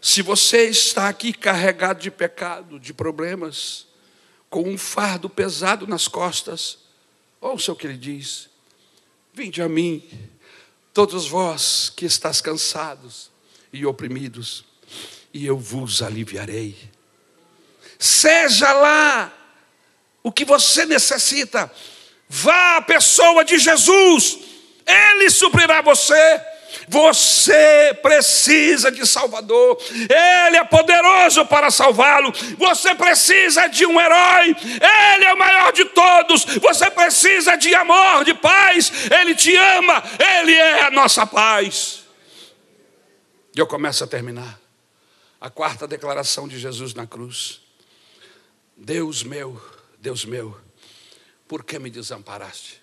Se 0.00 0.22
você 0.22 0.70
está 0.70 1.08
aqui 1.08 1.34
carregado 1.34 2.00
de 2.00 2.10
pecado, 2.10 2.80
de 2.80 2.94
problemas, 2.94 3.86
com 4.48 4.62
um 4.62 4.78
fardo 4.78 5.28
pesado 5.28 5.86
nas 5.86 6.08
costas, 6.08 6.78
ouça 7.42 7.72
o 7.72 7.76
que 7.76 7.86
ele 7.86 7.98
diz: 7.98 8.48
Vinde 9.34 9.60
a 9.60 9.68
mim, 9.68 10.02
todos 10.94 11.28
vós 11.28 11.92
que 11.94 12.06
estáis 12.06 12.40
cansados 12.40 13.31
e 13.72 13.86
oprimidos, 13.86 14.64
e 15.32 15.46
eu 15.46 15.56
vos 15.56 16.02
aliviarei. 16.02 16.76
Seja 17.98 18.72
lá 18.72 19.32
o 20.22 20.30
que 20.30 20.44
você 20.44 20.84
necessita, 20.84 21.72
vá 22.28 22.76
à 22.76 22.82
pessoa 22.82 23.44
de 23.44 23.58
Jesus, 23.58 24.38
Ele 24.86 25.30
suprirá 25.30 25.80
você. 25.80 26.40
Você 26.88 27.98
precisa 28.02 28.90
de 28.90 29.06
Salvador, 29.06 29.78
Ele 29.90 30.56
é 30.56 30.64
poderoso 30.64 31.44
para 31.46 31.70
salvá-lo. 31.70 32.32
Você 32.58 32.94
precisa 32.94 33.66
de 33.68 33.86
um 33.86 34.00
herói, 34.00 34.56
Ele 35.14 35.24
é 35.24 35.34
o 35.34 35.38
maior 35.38 35.72
de 35.72 35.84
todos. 35.86 36.44
Você 36.44 36.90
precisa 36.90 37.56
de 37.56 37.74
amor, 37.74 38.24
de 38.24 38.34
paz, 38.34 38.90
Ele 39.10 39.34
te 39.34 39.54
ama, 39.54 40.02
Ele 40.18 40.54
é 40.54 40.82
a 40.84 40.90
nossa 40.90 41.26
paz. 41.26 42.01
E 43.54 43.58
eu 43.58 43.66
começo 43.66 44.02
a 44.02 44.06
terminar. 44.06 44.60
A 45.40 45.50
quarta 45.50 45.86
declaração 45.86 46.48
de 46.48 46.58
Jesus 46.58 46.94
na 46.94 47.06
cruz: 47.06 47.60
Deus 48.76 49.22
meu, 49.22 49.60
Deus 49.98 50.24
meu, 50.24 50.58
por 51.46 51.64
que 51.64 51.78
me 51.78 51.90
desamparaste? 51.90 52.80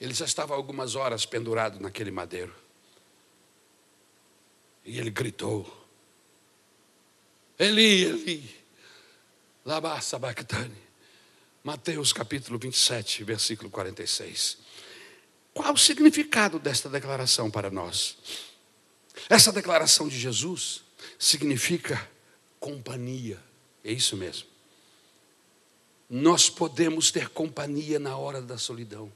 Ele 0.00 0.12
já 0.12 0.24
estava 0.24 0.54
algumas 0.54 0.94
horas 0.96 1.24
pendurado 1.24 1.80
naquele 1.80 2.10
madeiro. 2.10 2.54
E 4.84 4.98
ele 4.98 5.10
gritou: 5.10 5.86
Eli, 7.58 8.04
Eli, 8.04 8.56
lama 9.64 10.00
sabachthani. 10.00 10.90
Mateus 11.62 12.12
capítulo 12.12 12.58
27, 12.58 13.22
versículo 13.22 13.68
46. 13.70 14.58
Qual 15.52 15.74
o 15.74 15.78
significado 15.78 16.58
desta 16.58 16.88
declaração 16.88 17.50
para 17.50 17.70
nós? 17.70 18.16
Essa 19.28 19.52
declaração 19.52 20.08
de 20.08 20.18
Jesus 20.18 20.82
significa 21.18 22.08
companhia, 22.58 23.38
é 23.84 23.92
isso 23.92 24.16
mesmo. 24.16 24.48
Nós 26.08 26.50
podemos 26.50 27.10
ter 27.10 27.28
companhia 27.28 27.98
na 27.98 28.16
hora 28.16 28.42
da 28.42 28.58
solidão. 28.58 29.12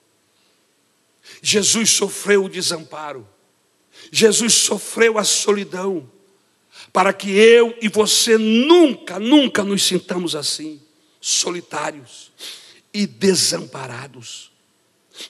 Jesus 1.42 1.90
sofreu 1.90 2.44
o 2.44 2.48
desamparo, 2.48 3.28
Jesus 4.10 4.54
sofreu 4.54 5.18
a 5.18 5.24
solidão 5.24 6.10
para 6.92 7.12
que 7.12 7.30
eu 7.30 7.76
e 7.80 7.88
você 7.88 8.36
nunca, 8.36 9.18
nunca 9.18 9.64
nos 9.64 9.82
sintamos 9.82 10.34
assim, 10.34 10.80
solitários 11.20 12.32
e 12.92 13.06
desamparados. 13.06 14.52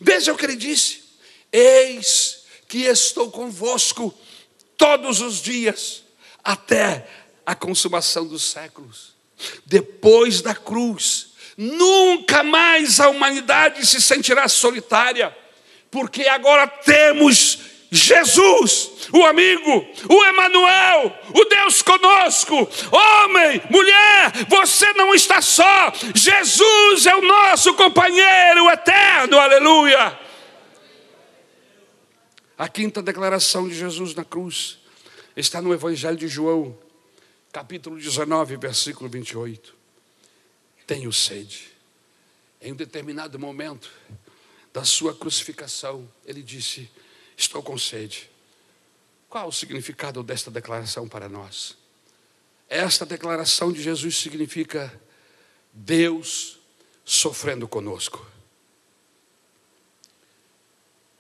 Veja 0.01 0.33
o 0.33 0.37
que 0.37 0.45
ele 0.45 0.57
disse: 0.57 1.05
Eis 1.53 2.45
que 2.69 2.79
estou 2.83 3.31
convosco 3.31 4.13
todos 4.77 5.21
os 5.21 5.41
dias, 5.41 6.03
até 6.43 7.07
a 7.45 7.55
consumação 7.55 8.27
dos 8.27 8.43
séculos. 8.43 9.15
Depois 9.67 10.41
da 10.41 10.55
cruz, 10.55 11.35
nunca 11.57 12.43
mais 12.43 13.01
a 13.01 13.09
humanidade 13.09 13.85
se 13.87 14.01
sentirá 14.01 14.49
solitária, 14.49 15.37
porque 15.91 16.27
agora 16.27 16.67
temos 16.67 17.59
Jesus, 17.95 18.91
o 19.13 19.25
amigo, 19.25 19.87
o 20.09 20.25
Emanuel, 20.25 21.17
o 21.33 21.45
Deus 21.45 21.81
conosco. 21.81 22.69
Homem, 22.91 23.63
mulher, 23.71 24.33
você 24.49 24.93
não 24.95 25.15
está 25.15 25.41
só. 25.41 25.93
Jesus 26.13 27.07
é 27.07 27.15
o 27.15 27.23
nosso 27.23 27.73
companheiro 27.75 28.69
eterno. 28.69 29.39
Aleluia. 29.39 30.24
A 32.57 32.69
quinta 32.69 33.03
declaração 33.03 33.69
de 33.69 33.75
Jesus 33.75 34.15
na 34.15 34.25
cruz 34.25 34.79
está 35.37 35.61
no 35.61 35.75
Evangelho 35.75 36.17
de 36.17 36.29
João, 36.29 36.79
capítulo 37.53 37.99
19, 37.99 38.57
versículo 38.57 39.11
28. 39.11 39.75
Tenho 40.87 41.13
sede. 41.13 41.73
Em 42.61 42.73
um 42.73 42.77
determinado 42.77 43.41
momento 43.41 43.91
da 44.73 44.85
sua 44.85 45.13
crucificação, 45.13 46.09
ele 46.25 46.45
disse: 46.45 46.89
Estou 47.37 47.61
com 47.61 47.77
sede. 47.77 48.31
Qual 49.29 49.49
o 49.49 49.53
significado 49.53 50.23
desta 50.23 50.49
declaração 50.49 51.09
para 51.09 51.29
nós? 51.29 51.77
Esta 52.69 53.05
declaração 53.05 53.73
de 53.73 53.83
Jesus 53.83 54.17
significa 54.17 54.97
Deus 55.73 56.61
sofrendo 57.05 57.67
conosco. 57.67 58.25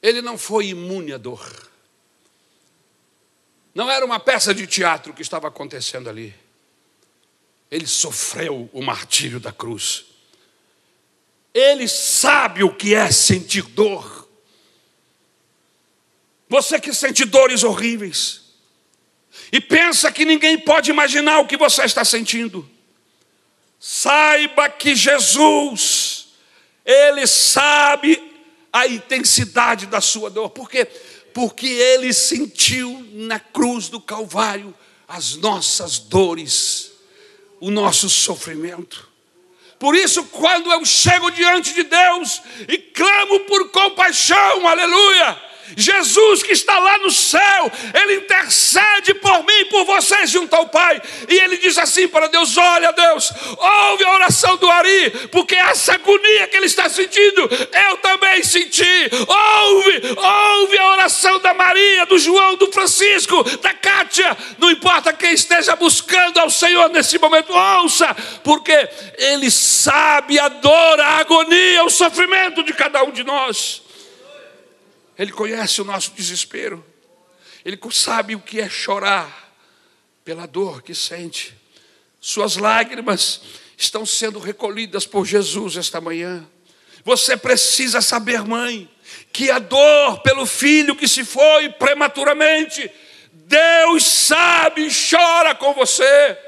Ele 0.04 0.20
não 0.20 0.36
foi 0.36 0.66
imune 0.66 1.14
à 1.14 1.16
dor. 1.16 1.42
Não 3.74 3.90
era 3.90 4.04
uma 4.04 4.20
peça 4.20 4.54
de 4.54 4.66
teatro 4.66 5.14
que 5.14 5.22
estava 5.22 5.48
acontecendo 5.48 6.10
ali. 6.10 6.34
Ele 7.70 7.86
sofreu 7.86 8.68
o 8.74 8.82
martírio 8.82 9.40
da 9.40 9.50
cruz. 9.50 10.04
Ele 11.54 11.88
sabe 11.88 12.62
o 12.62 12.74
que 12.74 12.94
é 12.94 13.10
sentir 13.10 13.62
dor. 13.62 14.28
Você 16.50 16.78
que 16.78 16.92
sente 16.92 17.24
dores 17.24 17.64
horríveis 17.64 18.42
e 19.50 19.58
pensa 19.58 20.12
que 20.12 20.26
ninguém 20.26 20.58
pode 20.58 20.90
imaginar 20.90 21.38
o 21.38 21.46
que 21.46 21.56
você 21.56 21.82
está 21.82 22.04
sentindo, 22.04 22.70
saiba 23.80 24.68
que 24.68 24.94
Jesus, 24.94 26.28
Ele 26.84 27.26
sabe 27.26 28.23
a 28.74 28.88
intensidade 28.88 29.86
da 29.86 30.00
sua 30.00 30.28
dor, 30.28 30.50
porque 30.50 30.84
porque 31.32 31.66
Ele 31.66 32.12
sentiu 32.12 33.04
na 33.12 33.40
cruz 33.40 33.88
do 33.88 34.00
Calvário 34.00 34.72
as 35.06 35.36
nossas 35.36 35.98
dores, 35.98 36.92
o 37.60 37.70
nosso 37.70 38.08
sofrimento. 38.08 39.08
Por 39.78 39.96
isso, 39.96 40.24
quando 40.26 40.70
eu 40.72 40.84
chego 40.84 41.30
diante 41.30 41.74
de 41.74 41.82
Deus 41.82 42.40
e 42.68 42.78
clamo 42.78 43.40
por 43.40 43.70
compaixão, 43.70 44.66
aleluia, 44.66 45.42
Jesus 45.76 46.42
que 46.42 46.52
está 46.52 46.78
lá 46.78 46.98
no 46.98 47.10
céu, 47.10 47.72
Ele 47.94 48.16
intercede 48.16 49.14
por 49.14 49.44
mim 49.44 49.60
e 49.60 49.64
por 49.66 49.84
vocês 49.84 50.30
junto 50.30 50.54
ao 50.54 50.68
Pai. 50.68 51.00
E 51.28 51.34
Ele 51.34 51.56
diz 51.56 51.78
assim 51.78 52.06
para 52.08 52.28
Deus: 52.28 52.56
Olha, 52.56 52.92
Deus, 52.92 53.32
ouve 53.58 54.04
a 54.04 54.14
oração 54.14 54.56
do 54.56 54.70
Ari, 54.70 55.10
porque 55.30 55.54
essa 55.54 55.94
agonia 55.94 56.46
que 56.48 56.56
ele 56.56 56.66
está 56.66 56.88
sentindo, 56.88 57.48
eu 57.88 57.96
também 57.98 58.42
senti. 58.42 58.84
Ouve, 59.26 60.02
ouve 60.16 60.78
a 60.78 60.90
oração 60.92 61.38
da 61.40 61.54
Maria, 61.54 62.06
do 62.06 62.18
João, 62.18 62.56
do 62.56 62.70
Francisco, 62.72 63.42
da 63.60 63.72
Kátia. 63.74 64.36
Não 64.58 64.70
importa 64.70 65.12
quem 65.12 65.32
esteja 65.32 65.76
buscando 65.76 66.38
ao 66.38 66.50
Senhor 66.50 66.88
nesse 66.90 67.18
momento, 67.18 67.52
ouça, 67.52 68.14
porque 68.42 68.88
Ele 69.18 69.50
sabe 69.50 70.38
a 70.38 70.48
dor, 70.48 71.00
a 71.00 71.18
agonia, 71.18 71.84
o 71.84 71.90
sofrimento 71.90 72.62
de 72.62 72.72
cada 72.72 73.02
um 73.04 73.10
de 73.10 73.24
nós. 73.24 73.83
Ele 75.18 75.32
conhece 75.32 75.80
o 75.80 75.84
nosso 75.84 76.12
desespero. 76.12 76.84
Ele 77.64 77.78
sabe 77.90 78.34
o 78.34 78.40
que 78.40 78.60
é 78.60 78.68
chorar 78.68 79.54
pela 80.24 80.46
dor 80.46 80.82
que 80.82 80.94
sente. 80.94 81.54
Suas 82.20 82.56
lágrimas 82.56 83.40
estão 83.76 84.04
sendo 84.06 84.38
recolhidas 84.38 85.06
por 85.06 85.26
Jesus 85.26 85.76
esta 85.76 86.00
manhã. 86.00 86.46
Você 87.04 87.36
precisa 87.36 88.00
saber, 88.00 88.42
mãe, 88.44 88.90
que 89.32 89.50
a 89.50 89.58
dor 89.58 90.20
pelo 90.22 90.46
filho 90.46 90.96
que 90.96 91.06
se 91.06 91.24
foi 91.24 91.68
prematuramente, 91.70 92.90
Deus 93.32 94.04
sabe 94.04 94.88
chora 94.88 95.54
com 95.54 95.74
você. 95.74 96.38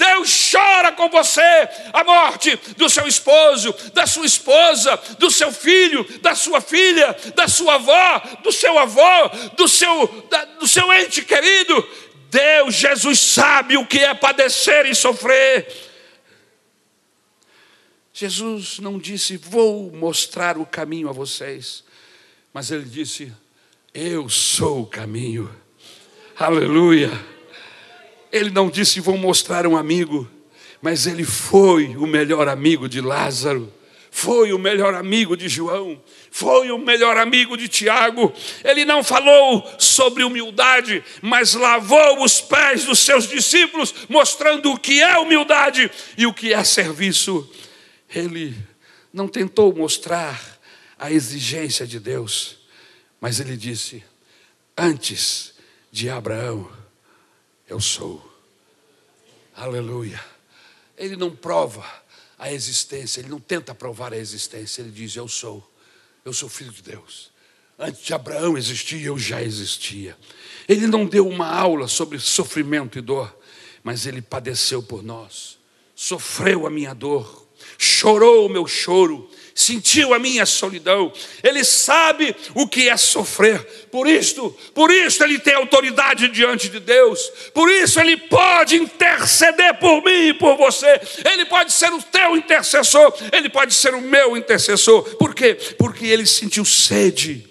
Deus 0.00 0.50
chora 0.50 0.92
com 0.92 1.10
você 1.10 1.68
a 1.92 2.02
morte 2.02 2.56
do 2.78 2.88
seu 2.88 3.06
esposo, 3.06 3.74
da 3.92 4.06
sua 4.06 4.24
esposa, 4.24 4.96
do 5.18 5.30
seu 5.30 5.52
filho, 5.52 6.06
da 6.20 6.34
sua 6.34 6.58
filha, 6.62 7.14
da 7.36 7.46
sua 7.46 7.74
avó, 7.74 8.18
do 8.42 8.50
seu 8.50 8.78
avô, 8.78 9.28
do 9.58 9.68
seu, 9.68 10.26
da, 10.30 10.44
do 10.46 10.66
seu 10.66 10.90
ente 10.94 11.20
querido. 11.22 11.86
Deus, 12.30 12.76
Jesus 12.76 13.18
sabe 13.18 13.76
o 13.76 13.84
que 13.84 13.98
é 13.98 14.14
padecer 14.14 14.86
e 14.86 14.94
sofrer. 14.94 15.68
Jesus 18.14 18.78
não 18.78 18.98
disse, 18.98 19.36
vou 19.36 19.92
mostrar 19.92 20.56
o 20.56 20.64
caminho 20.64 21.10
a 21.10 21.12
vocês, 21.12 21.84
mas 22.54 22.70
ele 22.70 22.84
disse, 22.84 23.30
eu 23.92 24.30
sou 24.30 24.80
o 24.80 24.86
caminho. 24.86 25.54
Aleluia. 26.38 27.10
Ele 28.32 28.50
não 28.50 28.70
disse, 28.70 29.00
vou 29.00 29.16
mostrar 29.16 29.66
um 29.66 29.76
amigo, 29.76 30.28
mas 30.80 31.06
ele 31.06 31.24
foi 31.24 31.96
o 31.96 32.06
melhor 32.06 32.48
amigo 32.48 32.88
de 32.88 33.00
Lázaro, 33.00 33.72
foi 34.10 34.52
o 34.52 34.58
melhor 34.58 34.94
amigo 34.94 35.36
de 35.36 35.48
João, 35.48 36.00
foi 36.30 36.70
o 36.70 36.78
melhor 36.78 37.16
amigo 37.16 37.56
de 37.56 37.68
Tiago. 37.68 38.32
Ele 38.64 38.84
não 38.84 39.04
falou 39.04 39.68
sobre 39.78 40.24
humildade, 40.24 41.02
mas 41.22 41.54
lavou 41.54 42.22
os 42.22 42.40
pés 42.40 42.84
dos 42.84 42.98
seus 43.00 43.28
discípulos, 43.28 43.94
mostrando 44.08 44.72
o 44.72 44.78
que 44.78 45.00
é 45.00 45.18
humildade 45.18 45.90
e 46.18 46.26
o 46.26 46.34
que 46.34 46.52
é 46.52 46.62
serviço. 46.64 47.48
Ele 48.12 48.56
não 49.12 49.28
tentou 49.28 49.74
mostrar 49.74 50.40
a 50.98 51.10
exigência 51.10 51.86
de 51.86 52.00
Deus, 52.00 52.58
mas 53.20 53.38
ele 53.38 53.56
disse: 53.56 54.02
Antes 54.76 55.54
de 55.92 56.10
Abraão, 56.10 56.79
eu 57.70 57.80
sou. 57.80 58.20
Aleluia. 59.54 60.22
Ele 60.98 61.16
não 61.16 61.34
prova 61.34 61.86
a 62.36 62.52
existência, 62.52 63.20
ele 63.20 63.28
não 63.28 63.38
tenta 63.38 63.74
provar 63.74 64.12
a 64.12 64.18
existência, 64.18 64.82
ele 64.82 64.90
diz: 64.90 65.14
Eu 65.14 65.28
sou, 65.28 65.66
eu 66.24 66.32
sou 66.32 66.48
filho 66.48 66.72
de 66.72 66.82
Deus. 66.82 67.30
Antes 67.78 68.02
de 68.02 68.12
Abraão 68.12 68.58
existir, 68.58 69.02
eu 69.02 69.16
já 69.16 69.40
existia. 69.40 70.18
Ele 70.68 70.86
não 70.86 71.06
deu 71.06 71.26
uma 71.26 71.46
aula 71.46 71.88
sobre 71.88 72.18
sofrimento 72.18 72.98
e 72.98 73.00
dor, 73.00 73.34
mas 73.82 74.04
ele 74.04 74.20
padeceu 74.20 74.82
por 74.82 75.02
nós, 75.02 75.58
sofreu 75.94 76.66
a 76.66 76.70
minha 76.70 76.92
dor, 76.92 77.48
chorou 77.78 78.46
o 78.46 78.50
meu 78.50 78.66
choro, 78.66 79.30
sentiu 79.54 80.14
a 80.14 80.18
minha 80.18 80.46
solidão, 80.46 81.12
ele 81.42 81.64
sabe 81.64 82.34
o 82.54 82.66
que 82.66 82.88
é 82.88 82.96
sofrer. 82.96 83.62
Por 83.90 84.06
isso, 84.06 84.50
por 84.74 84.90
isso 84.90 85.22
ele 85.22 85.38
tem 85.38 85.54
autoridade 85.54 86.28
diante 86.28 86.68
de 86.68 86.80
Deus. 86.80 87.20
Por 87.52 87.70
isso 87.70 88.00
ele 88.00 88.16
pode 88.16 88.76
interceder 88.76 89.78
por 89.78 90.02
mim 90.02 90.28
e 90.28 90.34
por 90.34 90.56
você. 90.56 91.00
Ele 91.24 91.44
pode 91.46 91.72
ser 91.72 91.92
o 91.92 92.02
teu 92.02 92.36
intercessor, 92.36 93.12
ele 93.32 93.48
pode 93.48 93.74
ser 93.74 93.94
o 93.94 94.00
meu 94.00 94.36
intercessor. 94.36 95.02
Por 95.16 95.34
quê? 95.34 95.54
Porque 95.78 96.06
ele 96.06 96.26
sentiu 96.26 96.64
sede. 96.64 97.48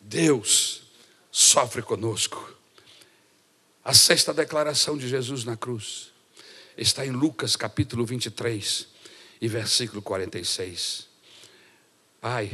Deus 0.00 0.82
sofre 1.30 1.82
conosco. 1.82 2.48
A 3.84 3.94
sexta 3.94 4.34
declaração 4.34 4.98
de 4.98 5.08
Jesus 5.08 5.44
na 5.44 5.56
cruz 5.56 6.10
está 6.76 7.06
em 7.06 7.10
Lucas 7.10 7.56
capítulo 7.56 8.04
23 8.04 8.86
e 9.40 9.48
versículo 9.48 10.02
46. 10.02 11.07
Pai, 12.20 12.50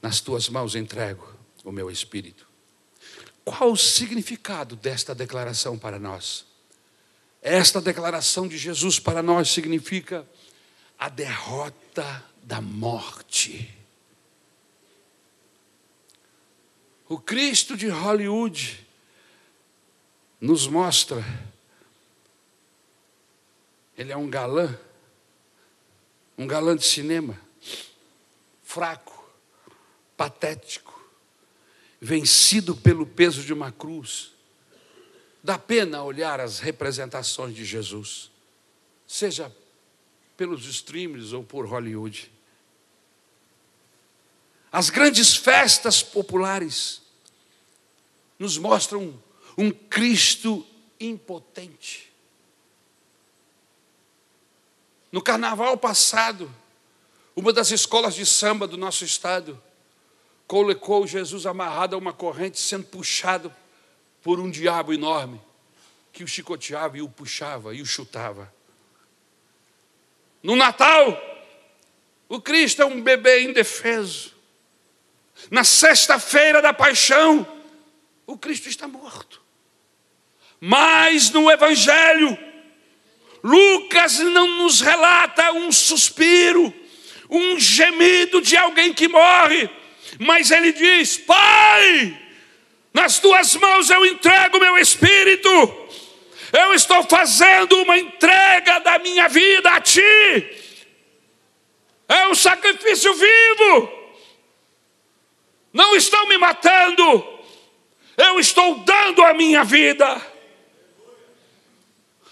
nas 0.00 0.20
tuas 0.20 0.48
mãos 0.48 0.74
entrego 0.74 1.26
o 1.64 1.72
meu 1.72 1.90
espírito. 1.90 2.46
Qual 3.44 3.72
o 3.72 3.76
significado 3.76 4.76
desta 4.76 5.14
declaração 5.14 5.78
para 5.78 5.98
nós? 5.98 6.46
Esta 7.42 7.80
declaração 7.80 8.46
de 8.46 8.56
Jesus 8.56 8.98
para 8.98 9.22
nós 9.22 9.50
significa 9.50 10.26
a 10.98 11.08
derrota 11.08 12.24
da 12.42 12.60
morte. 12.60 13.74
O 17.08 17.18
Cristo 17.18 17.76
de 17.76 17.88
Hollywood 17.88 18.86
nos 20.40 20.66
mostra, 20.68 21.24
ele 23.96 24.12
é 24.12 24.16
um 24.16 24.30
galã, 24.30 24.78
um 26.38 26.46
galã 26.46 26.76
de 26.76 26.84
cinema, 26.86 27.38
fraco, 28.70 29.28
patético, 30.16 31.04
vencido 32.00 32.76
pelo 32.76 33.04
peso 33.04 33.42
de 33.42 33.52
uma 33.52 33.72
cruz. 33.72 34.30
Dá 35.42 35.58
pena 35.58 36.04
olhar 36.04 36.38
as 36.38 36.60
representações 36.60 37.52
de 37.52 37.64
Jesus, 37.64 38.30
seja 39.08 39.52
pelos 40.36 40.66
streams 40.66 41.32
ou 41.32 41.42
por 41.42 41.66
Hollywood. 41.66 42.30
As 44.70 44.88
grandes 44.88 45.34
festas 45.34 46.00
populares 46.00 47.02
nos 48.38 48.56
mostram 48.56 49.20
um 49.58 49.72
Cristo 49.72 50.64
impotente. 51.00 52.12
No 55.10 55.20
carnaval 55.20 55.76
passado, 55.76 56.48
uma 57.34 57.52
das 57.52 57.70
escolas 57.70 58.14
de 58.14 58.26
samba 58.26 58.66
do 58.66 58.76
nosso 58.76 59.04
estado 59.04 59.60
colocou 60.46 61.06
Jesus 61.06 61.46
amarrado 61.46 61.94
a 61.94 61.98
uma 61.98 62.12
corrente, 62.12 62.58
sendo 62.58 62.84
puxado 62.84 63.54
por 64.22 64.40
um 64.40 64.50
diabo 64.50 64.92
enorme, 64.92 65.40
que 66.12 66.24
o 66.24 66.28
chicoteava 66.28 66.98
e 66.98 67.02
o 67.02 67.08
puxava 67.08 67.74
e 67.74 67.80
o 67.80 67.86
chutava. 67.86 68.52
No 70.42 70.56
Natal, 70.56 71.16
o 72.28 72.40
Cristo 72.40 72.82
é 72.82 72.84
um 72.84 73.00
bebê 73.00 73.42
indefeso. 73.42 74.34
Na 75.50 75.64
sexta-feira 75.64 76.60
da 76.60 76.72
paixão, 76.72 77.46
o 78.26 78.36
Cristo 78.36 78.68
está 78.68 78.86
morto. 78.86 79.40
Mas 80.60 81.30
no 81.30 81.50
Evangelho, 81.50 82.36
Lucas 83.42 84.18
não 84.18 84.58
nos 84.58 84.80
relata 84.80 85.52
um 85.52 85.72
suspiro, 85.72 86.74
um 87.30 87.58
gemido 87.58 88.40
de 88.42 88.56
alguém 88.56 88.92
que 88.92 89.06
morre, 89.08 89.70
mas 90.18 90.50
ele 90.50 90.72
diz: 90.72 91.16
Pai, 91.18 92.18
nas 92.92 93.18
tuas 93.20 93.54
mãos 93.54 93.88
eu 93.88 94.04
entrego 94.04 94.58
meu 94.58 94.76
espírito, 94.76 95.48
eu 96.52 96.74
estou 96.74 97.02
fazendo 97.04 97.80
uma 97.82 97.96
entrega 97.96 98.80
da 98.80 98.98
minha 98.98 99.28
vida 99.28 99.70
a 99.70 99.80
ti, 99.80 100.00
é 102.08 102.26
um 102.26 102.34
sacrifício 102.34 103.14
vivo, 103.14 103.92
não 105.72 105.94
estão 105.94 106.26
me 106.26 106.36
matando, 106.36 107.40
eu 108.16 108.40
estou 108.40 108.78
dando 108.80 109.22
a 109.22 109.32
minha 109.32 109.62
vida. 109.62 110.20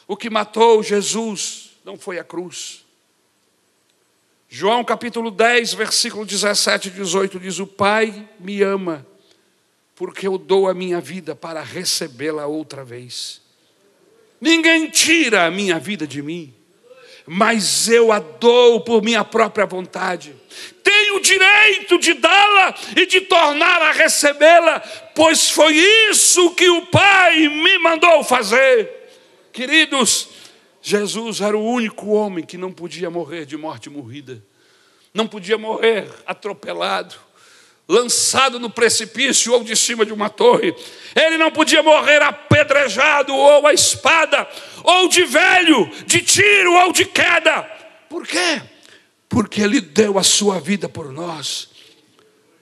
O 0.08 0.16
que 0.16 0.30
matou 0.30 0.82
Jesus 0.82 1.70
não 1.84 1.98
foi 1.98 2.18
a 2.18 2.24
cruz. 2.24 2.87
João 4.50 4.82
capítulo 4.82 5.30
10, 5.30 5.74
versículo 5.74 6.24
17 6.24 6.88
e 6.88 6.90
18 6.92 7.38
diz: 7.38 7.58
O 7.58 7.66
Pai 7.66 8.26
me 8.40 8.62
ama, 8.62 9.06
porque 9.94 10.26
eu 10.26 10.38
dou 10.38 10.66
a 10.66 10.72
minha 10.72 11.02
vida 11.02 11.36
para 11.36 11.62
recebê-la 11.62 12.46
outra 12.46 12.82
vez. 12.82 13.42
Ninguém 14.40 14.88
tira 14.88 15.44
a 15.44 15.50
minha 15.50 15.78
vida 15.78 16.06
de 16.06 16.22
mim, 16.22 16.54
mas 17.26 17.88
eu 17.88 18.10
a 18.10 18.20
dou 18.20 18.80
por 18.80 19.02
minha 19.02 19.22
própria 19.22 19.66
vontade. 19.66 20.34
Tenho 20.82 21.16
o 21.16 21.20
direito 21.20 21.98
de 21.98 22.14
dá-la 22.14 22.74
e 22.96 23.04
de 23.04 23.20
tornar 23.20 23.82
a 23.82 23.92
recebê-la, 23.92 24.80
pois 25.14 25.50
foi 25.50 25.74
isso 26.10 26.54
que 26.54 26.70
o 26.70 26.86
Pai 26.86 27.36
me 27.48 27.78
mandou 27.80 28.24
fazer. 28.24 29.10
Queridos, 29.52 30.37
Jesus 30.88 31.42
era 31.42 31.54
o 31.54 31.62
único 31.62 32.06
homem 32.12 32.42
que 32.42 32.56
não 32.56 32.72
podia 32.72 33.10
morrer 33.10 33.44
de 33.44 33.58
morte 33.58 33.90
morrida, 33.90 34.42
não 35.12 35.26
podia 35.26 35.58
morrer 35.58 36.08
atropelado, 36.24 37.14
lançado 37.86 38.58
no 38.58 38.70
precipício 38.70 39.52
ou 39.52 39.62
de 39.62 39.76
cima 39.76 40.06
de 40.06 40.14
uma 40.14 40.30
torre, 40.30 40.74
ele 41.14 41.36
não 41.36 41.50
podia 41.50 41.82
morrer 41.82 42.22
apedrejado 42.22 43.34
ou 43.34 43.66
a 43.66 43.74
espada, 43.74 44.48
ou 44.82 45.10
de 45.10 45.24
velho, 45.24 45.90
de 46.06 46.22
tiro 46.22 46.72
ou 46.72 46.90
de 46.90 47.04
queda. 47.04 47.64
Por 48.08 48.26
quê? 48.26 48.62
Porque 49.28 49.60
ele 49.60 49.82
deu 49.82 50.18
a 50.18 50.22
sua 50.22 50.58
vida 50.58 50.88
por 50.88 51.12
nós. 51.12 51.68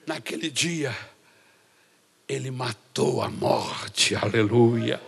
Naquele 0.05 0.49
dia, 0.49 0.93
ele 2.27 2.51
matou 2.51 3.21
a 3.21 3.29
morte, 3.29 4.17
aleluia 4.17 4.99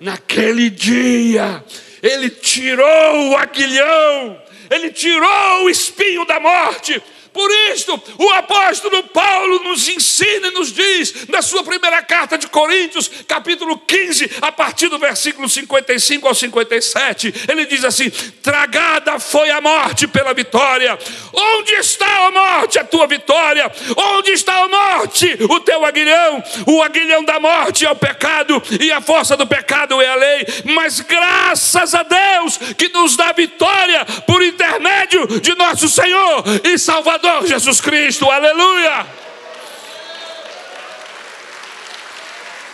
naquele 0.00 0.70
dia, 0.70 1.64
ele 2.06 2.30
tirou 2.30 3.30
o 3.30 3.36
aguilhão, 3.36 4.42
ele 4.70 4.90
tirou 4.90 5.64
o 5.64 5.70
espinho 5.70 6.24
da 6.24 6.40
morte, 6.40 7.02
por 7.36 7.50
isso, 7.70 8.02
o 8.16 8.30
apóstolo 8.30 9.02
Paulo 9.08 9.62
nos 9.64 9.86
ensina 9.90 10.48
e 10.48 10.52
nos 10.52 10.72
diz, 10.72 11.28
na 11.28 11.42
sua 11.42 11.62
primeira 11.62 12.00
carta 12.00 12.38
de 12.38 12.46
Coríntios, 12.46 13.10
capítulo 13.28 13.76
15, 13.76 14.38
a 14.40 14.50
partir 14.50 14.88
do 14.88 14.98
versículo 14.98 15.46
55 15.46 16.26
ao 16.26 16.34
57, 16.34 17.34
ele 17.46 17.66
diz 17.66 17.84
assim: 17.84 18.08
Tragada 18.42 19.20
foi 19.20 19.50
a 19.50 19.60
morte 19.60 20.08
pela 20.08 20.32
vitória. 20.32 20.98
Onde 21.30 21.72
está 21.74 22.26
a 22.26 22.30
morte, 22.30 22.78
a 22.78 22.84
tua 22.84 23.06
vitória? 23.06 23.70
Onde 23.94 24.30
está 24.30 24.56
a 24.56 24.68
morte, 24.68 25.36
o 25.50 25.60
teu 25.60 25.84
aguilhão? 25.84 26.42
O 26.66 26.82
aguilhão 26.82 27.22
da 27.22 27.38
morte 27.38 27.84
é 27.84 27.90
o 27.90 27.96
pecado, 27.96 28.62
e 28.80 28.90
a 28.90 29.02
força 29.02 29.36
do 29.36 29.46
pecado 29.46 30.00
é 30.00 30.08
a 30.08 30.14
lei. 30.14 30.46
Mas 30.74 31.00
graças 31.00 31.94
a 31.94 32.02
Deus 32.02 32.56
que 32.78 32.88
nos 32.88 33.14
dá 33.14 33.30
vitória 33.32 34.06
por 34.26 34.42
intermédio 34.42 35.38
de 35.38 35.54
nosso 35.54 35.86
Senhor 35.86 36.42
e 36.64 36.78
Salvador 36.78 37.25
Salvador 37.26 37.46
Jesus 37.48 37.80
Cristo, 37.80 38.30
aleluia! 38.30 39.06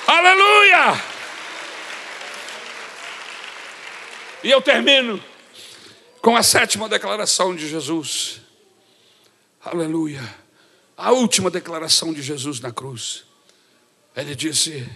Aleluia! 0.06 1.02
E 4.44 4.50
eu 4.50 4.60
termino 4.60 5.22
com 6.20 6.36
a 6.36 6.42
sétima 6.42 6.86
declaração 6.86 7.56
de 7.56 7.66
Jesus. 7.66 8.40
Aleluia. 9.64 10.22
A 10.96 11.12
última 11.12 11.50
declaração 11.50 12.12
de 12.12 12.20
Jesus 12.20 12.60
na 12.60 12.70
cruz. 12.70 13.24
Ele 14.14 14.34
disse: 14.34 14.86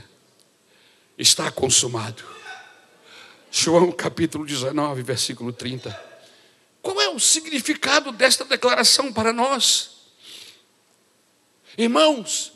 Está 1.17 1.51
consumado. 1.51 2.23
João 3.51 3.91
capítulo 3.91 4.45
19, 4.45 5.03
versículo 5.03 5.51
30. 5.51 6.06
O 7.17 7.19
significado 7.19 8.13
desta 8.13 8.45
declaração 8.45 9.11
para 9.11 9.33
nós? 9.33 9.93
Irmãos, 11.79 12.53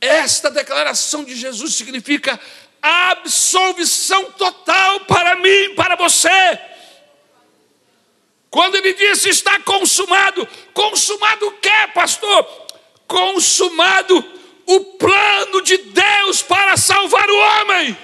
esta 0.00 0.50
declaração 0.50 1.22
de 1.22 1.36
Jesus 1.36 1.74
significa 1.74 2.40
absolvição 2.80 4.32
total 4.32 5.00
para 5.00 5.36
mim, 5.36 5.74
para 5.74 5.96
você. 5.96 6.58
Quando 8.48 8.76
ele 8.76 8.94
disse 8.94 9.28
está 9.28 9.60
consumado, 9.60 10.48
consumado 10.72 11.48
o 11.48 11.52
que, 11.58 11.86
pastor? 11.92 12.68
Consumado 13.06 14.16
o 14.64 14.80
plano 14.96 15.60
de 15.60 15.76
Deus 15.76 16.40
para 16.40 16.74
salvar 16.78 17.28
o 17.28 17.36
homem. 17.36 17.98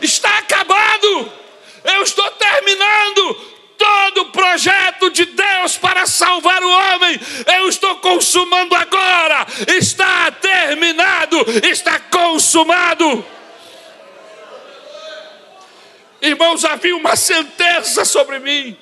Está 0.00 0.38
acabado. 0.38 1.32
Eu 1.84 2.02
estou 2.02 2.30
terminando 2.30 3.53
todo 3.84 4.22
o 4.22 4.30
projeto 4.30 5.10
de 5.10 5.26
Deus 5.26 5.76
para 5.76 6.06
salvar 6.06 6.62
o 6.62 6.70
homem, 6.70 7.20
eu 7.54 7.68
estou 7.68 7.96
consumando 7.96 8.74
agora, 8.74 9.46
está 9.76 10.30
terminado, 10.30 11.36
está 11.70 12.00
consumado. 12.00 13.24
Irmãos, 16.22 16.64
havia 16.64 16.96
uma 16.96 17.14
sentença 17.14 18.06
sobre 18.06 18.38
mim. 18.38 18.74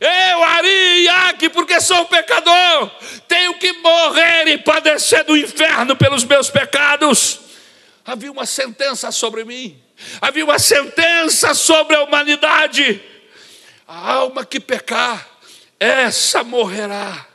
Eu, 0.00 0.44
Ari 0.44 1.02
Iaque, 1.02 1.48
porque 1.48 1.80
sou 1.80 2.06
pecador, 2.06 2.90
tenho 3.26 3.54
que 3.54 3.72
morrer 3.72 4.46
e 4.46 4.58
padecer 4.58 5.24
do 5.24 5.36
inferno 5.36 5.96
pelos 5.96 6.24
meus 6.24 6.48
pecados. 6.48 7.40
Havia 8.06 8.30
uma 8.30 8.46
sentença 8.46 9.10
sobre 9.10 9.44
mim, 9.44 9.82
havia 10.20 10.44
uma 10.44 10.60
sentença 10.60 11.54
sobre 11.54 11.96
a 11.96 12.04
humanidade. 12.04 13.09
A 13.92 14.12
alma 14.12 14.46
que 14.46 14.60
pecar, 14.60 15.28
essa 15.80 16.44
morrerá. 16.44 17.26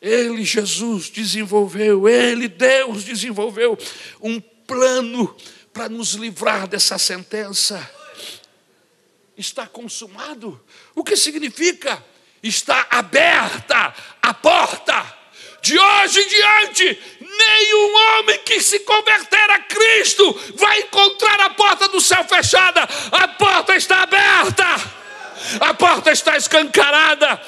Ele, 0.00 0.46
Jesus, 0.46 1.10
desenvolveu, 1.10 2.08
Ele, 2.08 2.48
Deus, 2.48 3.04
desenvolveu 3.04 3.76
um 4.22 4.40
plano 4.40 5.36
para 5.70 5.90
nos 5.90 6.14
livrar 6.14 6.66
dessa 6.66 6.96
sentença. 6.96 7.86
Está 9.36 9.66
consumado. 9.66 10.58
O 10.94 11.04
que 11.04 11.16
significa? 11.18 12.02
Está 12.42 12.86
aberta 12.90 13.94
a 14.22 14.32
porta. 14.32 15.18
De 15.60 15.78
hoje 15.78 16.18
em 16.18 16.28
diante, 16.28 16.98
nenhum 17.20 17.94
homem 17.94 18.38
que 18.38 18.58
se 18.58 18.80
converter 18.80 19.50
a 19.50 19.58
Cristo 19.58 20.32
vai 20.56 20.80
encontrar 20.80 21.40
a 21.40 21.50
porta 21.50 21.88
do 21.88 22.00
céu 22.00 22.24
fechada. 22.24 22.88
A 23.12 23.28
porta 23.28 23.76
está 23.76 24.02
aberta, 24.02 24.64
a 25.60 25.74
porta 25.74 26.10
está 26.10 26.36
escancarada. 26.36 27.40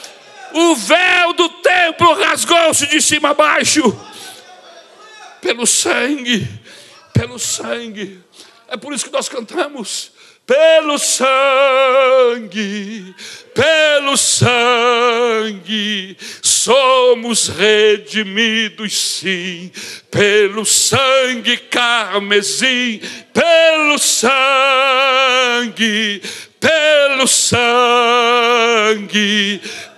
O 0.52 0.76
véu 0.76 1.32
do 1.32 1.48
templo 1.48 2.14
rasgou-se 2.14 2.86
de 2.86 3.02
cima 3.02 3.30
a 3.30 3.34
baixo, 3.34 3.82
pelo 5.40 5.66
sangue, 5.66 6.48
pelo 7.12 7.38
sangue. 7.38 8.22
É 8.68 8.76
por 8.76 8.92
isso 8.92 9.04
que 9.04 9.12
nós 9.12 9.28
cantamos 9.28 10.12
pelo 10.46 10.98
sangue, 10.98 11.34
pelo 13.54 14.14
sangue, 14.16 14.44
somos 16.42 17.48
redimidos, 17.48 18.94
sim, 18.94 19.72
pelo 20.10 20.66
sangue 20.66 21.56
carmesim, 21.56 23.00
pelo 23.32 23.98
sangue, 23.98 24.30
pelo 26.64 27.28
sangue, 27.28 27.60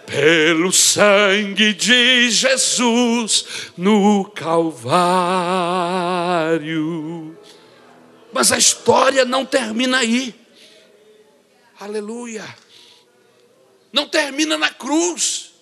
pelo 0.05 0.73
sangue 0.73 1.73
de 1.73 2.29
Jesus 2.29 3.73
no 3.77 4.25
Calvário. 4.31 4.99
Mas 8.33 8.51
a 8.51 8.59
história 8.59 9.25
não 9.25 9.45
termina 9.45 9.99
aí. 9.99 10.35
Aleluia. 11.79 12.45
Não 13.93 14.09
termina 14.09 14.59
na 14.59 14.71
cruz 14.71 15.53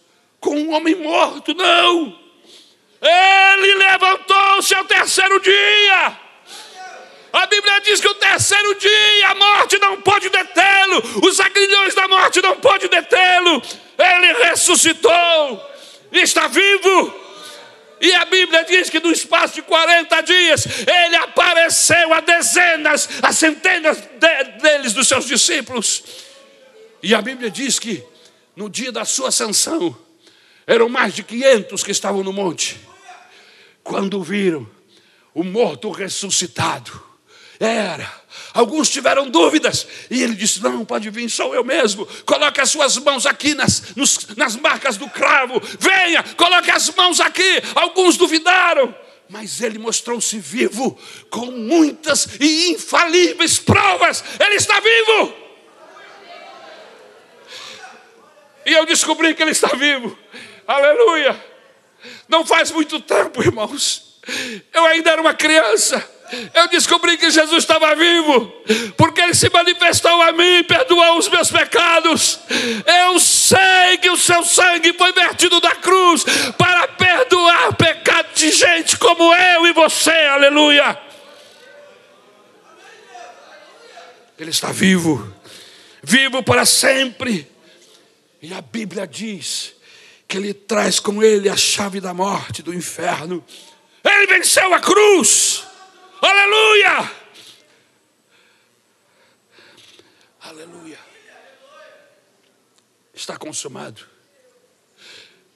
com 0.40 0.56
um 0.56 0.72
homem 0.72 0.94
morto, 0.94 1.52
não. 1.52 2.18
Ele 3.02 3.74
levantou-se 3.74 4.74
ao 4.74 4.86
terceiro 4.86 5.38
dia. 5.40 6.23
A 7.34 7.46
Bíblia 7.46 7.80
diz 7.80 8.00
que 8.00 8.06
o 8.06 8.14
terceiro 8.14 8.76
dia 8.76 9.28
a 9.28 9.34
morte 9.34 9.76
não 9.80 10.00
pode 10.00 10.28
detê-lo, 10.28 11.26
os 11.26 11.40
agrilhões 11.40 11.92
da 11.92 12.06
morte 12.06 12.40
não 12.40 12.60
podem 12.60 12.88
detê-lo. 12.88 13.60
Ele 13.98 14.32
ressuscitou, 14.44 15.60
está 16.12 16.46
vivo. 16.46 17.12
E 18.00 18.12
a 18.14 18.24
Bíblia 18.24 18.62
diz 18.62 18.88
que 18.88 19.00
no 19.00 19.10
espaço 19.10 19.54
de 19.54 19.62
40 19.62 20.20
dias 20.20 20.64
ele 20.86 21.16
apareceu 21.16 22.14
a 22.14 22.20
dezenas, 22.20 23.08
a 23.20 23.32
centenas 23.32 23.98
de, 23.98 24.44
deles, 24.60 24.92
dos 24.92 25.08
seus 25.08 25.26
discípulos. 25.26 26.04
E 27.02 27.16
a 27.16 27.20
Bíblia 27.20 27.50
diz 27.50 27.80
que 27.80 28.04
no 28.54 28.70
dia 28.70 28.92
da 28.92 29.04
sua 29.04 29.30
ascensão 29.30 29.98
eram 30.68 30.88
mais 30.88 31.12
de 31.12 31.24
500 31.24 31.82
que 31.82 31.90
estavam 31.90 32.22
no 32.22 32.32
monte. 32.32 32.78
Quando 33.82 34.22
viram 34.22 34.70
o 35.34 35.42
morto 35.42 35.90
ressuscitado, 35.90 37.03
era 37.60 38.24
Alguns 38.54 38.88
tiveram 38.88 39.28
dúvidas 39.28 39.84
e 40.08 40.22
ele 40.22 40.34
disse: 40.36 40.62
Não, 40.62 40.84
pode 40.84 41.10
vir, 41.10 41.28
sou 41.28 41.52
eu 41.56 41.64
mesmo. 41.64 42.06
Coloque 42.24 42.60
as 42.60 42.70
suas 42.70 42.96
mãos 42.98 43.26
aqui 43.26 43.52
nas, 43.52 43.96
nos, 43.96 44.28
nas 44.36 44.54
marcas 44.54 44.96
do 44.96 45.10
cravo. 45.10 45.60
Venha, 45.80 46.22
coloque 46.36 46.70
as 46.70 46.88
mãos 46.94 47.18
aqui. 47.18 47.60
Alguns 47.74 48.16
duvidaram, 48.16 48.94
mas 49.28 49.60
ele 49.60 49.76
mostrou-se 49.76 50.38
vivo 50.38 50.96
com 51.30 51.46
muitas 51.46 52.28
e 52.38 52.70
infalíveis 52.70 53.58
provas. 53.58 54.22
Ele 54.38 54.54
está 54.54 54.78
vivo. 54.78 55.34
E 58.66 58.72
eu 58.72 58.86
descobri 58.86 59.34
que 59.34 59.42
ele 59.42 59.50
está 59.50 59.74
vivo. 59.74 60.16
Aleluia. 60.64 61.44
Não 62.28 62.46
faz 62.46 62.70
muito 62.70 63.00
tempo, 63.00 63.42
irmãos. 63.42 64.20
Eu 64.72 64.86
ainda 64.86 65.10
era 65.10 65.20
uma 65.20 65.34
criança 65.34 66.13
eu 66.54 66.68
descobri 66.68 67.16
que 67.16 67.30
Jesus 67.30 67.62
estava 67.64 67.94
vivo, 67.94 68.52
porque 68.96 69.20
Ele 69.20 69.34
se 69.34 69.50
manifestou 69.50 70.22
a 70.22 70.32
mim, 70.32 70.64
perdoou 70.64 71.18
os 71.18 71.28
meus 71.28 71.50
pecados. 71.50 72.40
Eu 72.86 73.20
sei 73.20 73.98
que 74.00 74.10
o 74.10 74.16
seu 74.16 74.42
sangue 74.42 74.92
foi 74.94 75.12
vertido 75.12 75.60
da 75.60 75.74
cruz 75.76 76.24
para 76.56 76.88
perdoar 76.88 77.74
pecado 77.76 78.28
de 78.34 78.50
gente 78.50 78.96
como 78.96 79.34
eu 79.34 79.66
e 79.66 79.72
você, 79.72 80.10
aleluia. 80.10 80.98
Ele 84.38 84.50
está 84.50 84.72
vivo, 84.72 85.32
vivo 86.02 86.42
para 86.42 86.64
sempre. 86.64 87.48
E 88.42 88.52
a 88.52 88.60
Bíblia 88.60 89.06
diz 89.06 89.74
que 90.26 90.36
Ele 90.36 90.52
traz 90.52 90.98
com 90.98 91.22
Ele 91.22 91.48
a 91.48 91.56
chave 91.56 92.00
da 92.00 92.12
morte, 92.12 92.62
do 92.62 92.74
inferno. 92.74 93.44
Ele 94.02 94.26
venceu 94.26 94.74
a 94.74 94.80
cruz. 94.80 95.64
Aleluia! 96.24 97.14
Aleluia. 100.40 100.98
Está 103.12 103.36
consumado. 103.36 104.06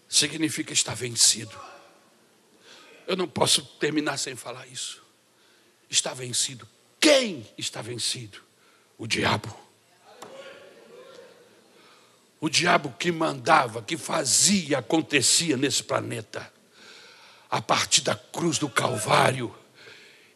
Significa 0.07 0.75
estar 0.75 0.95
vencido. 0.95 1.59
Eu 3.07 3.17
não 3.17 3.27
posso 3.27 3.63
terminar 3.63 4.19
sem 4.19 4.37
falar 4.37 4.67
isso. 4.67 5.03
Está 5.89 6.13
vencido. 6.13 6.69
Quem 7.01 7.49
está 7.57 7.81
vencido? 7.81 8.43
O 8.99 9.07
diabo. 9.07 9.59
O 12.39 12.51
diabo 12.51 12.95
que 12.99 13.11
mandava, 13.11 13.81
que 13.81 13.97
fazia, 13.97 14.79
acontecia 14.79 15.57
nesse 15.57 15.83
planeta. 15.83 16.53
A 17.49 17.63
partir 17.63 18.03
da 18.03 18.15
cruz 18.15 18.59
do 18.59 18.69
Calvário 18.69 19.55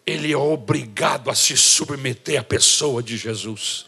ele 0.06 0.32
é 0.32 0.36
obrigado 0.36 1.30
a 1.30 1.34
se 1.34 1.56
submeter 1.56 2.40
à 2.40 2.44
pessoa 2.44 3.02
de 3.02 3.16
Jesus. 3.16 3.86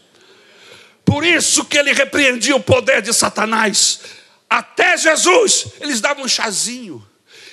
Por 1.04 1.24
isso 1.24 1.64
que 1.64 1.76
ele 1.76 1.92
repreendia 1.92 2.56
o 2.56 2.62
poder 2.62 3.02
de 3.02 3.12
Satanás. 3.12 4.00
Até 4.48 4.96
Jesus, 4.96 5.66
eles 5.80 6.00
davam 6.00 6.24
um 6.24 6.28
chazinho, 6.28 7.04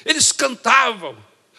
eles 0.06 0.32
cantavam. 0.32 1.18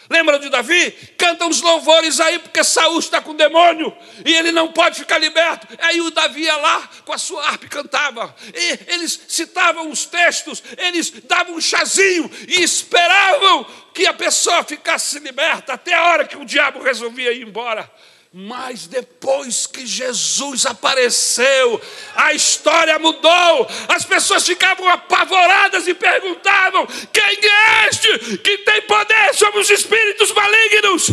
Lembra 0.09 0.37
de 0.39 0.49
Davi? 0.49 0.91
Canta 1.17 1.45
uns 1.45 1.61
louvores 1.61 2.19
aí, 2.19 2.39
porque 2.39 2.63
Saul 2.63 2.99
está 2.99 3.21
com 3.21 3.35
demônio 3.35 3.95
e 4.25 4.33
ele 4.35 4.51
não 4.51 4.71
pode 4.71 4.99
ficar 4.99 5.17
liberto. 5.17 5.67
Aí 5.79 6.01
o 6.01 6.11
Davi 6.11 6.41
ia 6.41 6.55
lá 6.57 6.89
com 7.05 7.13
a 7.13 7.17
sua 7.17 7.45
harpa 7.45 7.65
e 7.65 7.69
cantava. 7.69 8.35
E 8.53 8.93
eles 8.93 9.19
citavam 9.27 9.89
os 9.89 10.05
textos, 10.05 10.63
eles 10.77 11.09
davam 11.09 11.55
um 11.55 11.61
chazinho 11.61 12.29
e 12.47 12.63
esperavam 12.63 13.65
que 13.93 14.05
a 14.05 14.13
pessoa 14.13 14.63
ficasse 14.63 15.19
liberta 15.19 15.73
até 15.73 15.93
a 15.93 16.05
hora 16.05 16.27
que 16.27 16.37
o 16.37 16.45
diabo 16.45 16.81
resolvia 16.81 17.31
ir 17.31 17.43
embora. 17.43 17.89
Mas 18.35 18.87
depois 18.87 19.67
que 19.67 19.85
Jesus 19.85 20.65
apareceu, 20.65 21.79
a 22.15 22.33
história 22.33 22.97
mudou. 22.97 23.67
As 23.87 24.05
pessoas 24.05 24.43
ficavam 24.43 24.89
apavoradas 24.89 25.87
e 25.87 25.93
perguntavam: 25.93 26.87
Quem 27.13 27.23
é 27.23 27.87
este 27.87 28.37
que 28.39 28.57
tem 28.57 28.81
poder 28.87 29.35
sobre 29.35 29.59
os 29.59 29.69
espíritos 29.69 30.31
malignos? 30.31 31.11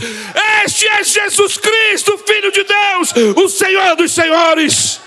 Este 0.64 0.88
é 0.88 1.04
Jesus 1.04 1.58
Cristo, 1.58 2.16
Filho 2.26 2.50
de 2.50 2.64
Deus, 2.64 3.12
o 3.36 3.48
Senhor 3.50 3.96
dos 3.96 4.12
Senhores. 4.12 4.98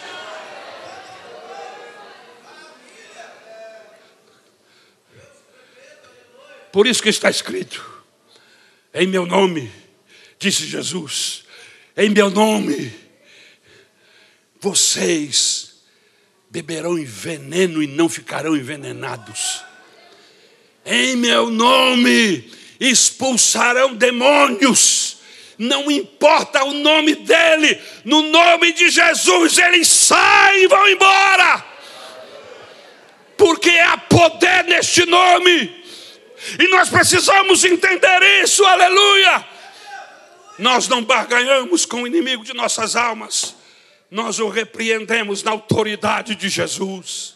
Por 6.72 6.86
isso 6.86 7.01
que 7.01 7.09
está 7.09 7.32
escrito: 7.32 7.84
Em 8.93 9.07
meu 9.07 9.26
nome, 9.26 9.72
disse 10.38 10.68
Jesus 10.68 11.43
em 11.96 12.10
meu 12.10 12.30
nome, 12.30 12.94
vocês 14.60 15.74
beberão 16.50 16.96
veneno 17.04 17.84
e 17.84 17.88
não 17.88 18.08
ficarão 18.08 18.56
envenenados. 18.56 19.64
Em 20.86 21.16
meu 21.16 21.50
nome 21.50 22.52
expulsarão 22.80 23.96
demônios. 23.96 25.18
Não 25.58 25.89
importa 25.91 26.64
o 26.64 26.74
nome 26.74 27.16
dele, 27.16 27.80
no 28.04 28.24
nome 28.24 28.74
de 28.74 28.89
Jesus 28.89 29.58
eles 29.58 29.88
saem 29.88 30.64
e 30.64 30.68
vão 30.68 30.88
embora. 30.89 31.66
Porque 33.38 33.70
há 33.70 33.98
poder 33.98 34.64
neste 34.66 35.06
nome. 35.06 35.84
E 36.60 36.68
nós 36.70 36.89
precisamos 36.89 37.64
entender 37.64 38.44
isso, 38.44 38.66
aleluia. 38.66 39.53
Nós 40.58 40.88
não 40.88 41.04
barganhamos 41.04 41.86
com 41.86 42.04
o 42.04 42.08
inimigo 42.08 42.43
de 42.43 42.54
nossas 42.54 42.95
almas, 42.95 43.56
nós 44.10 44.39
o 44.39 44.49
repreendemos 44.49 45.41
na 45.41 45.51
autoridade 45.51 46.36
de 46.36 46.47
Jesus. 46.49 47.36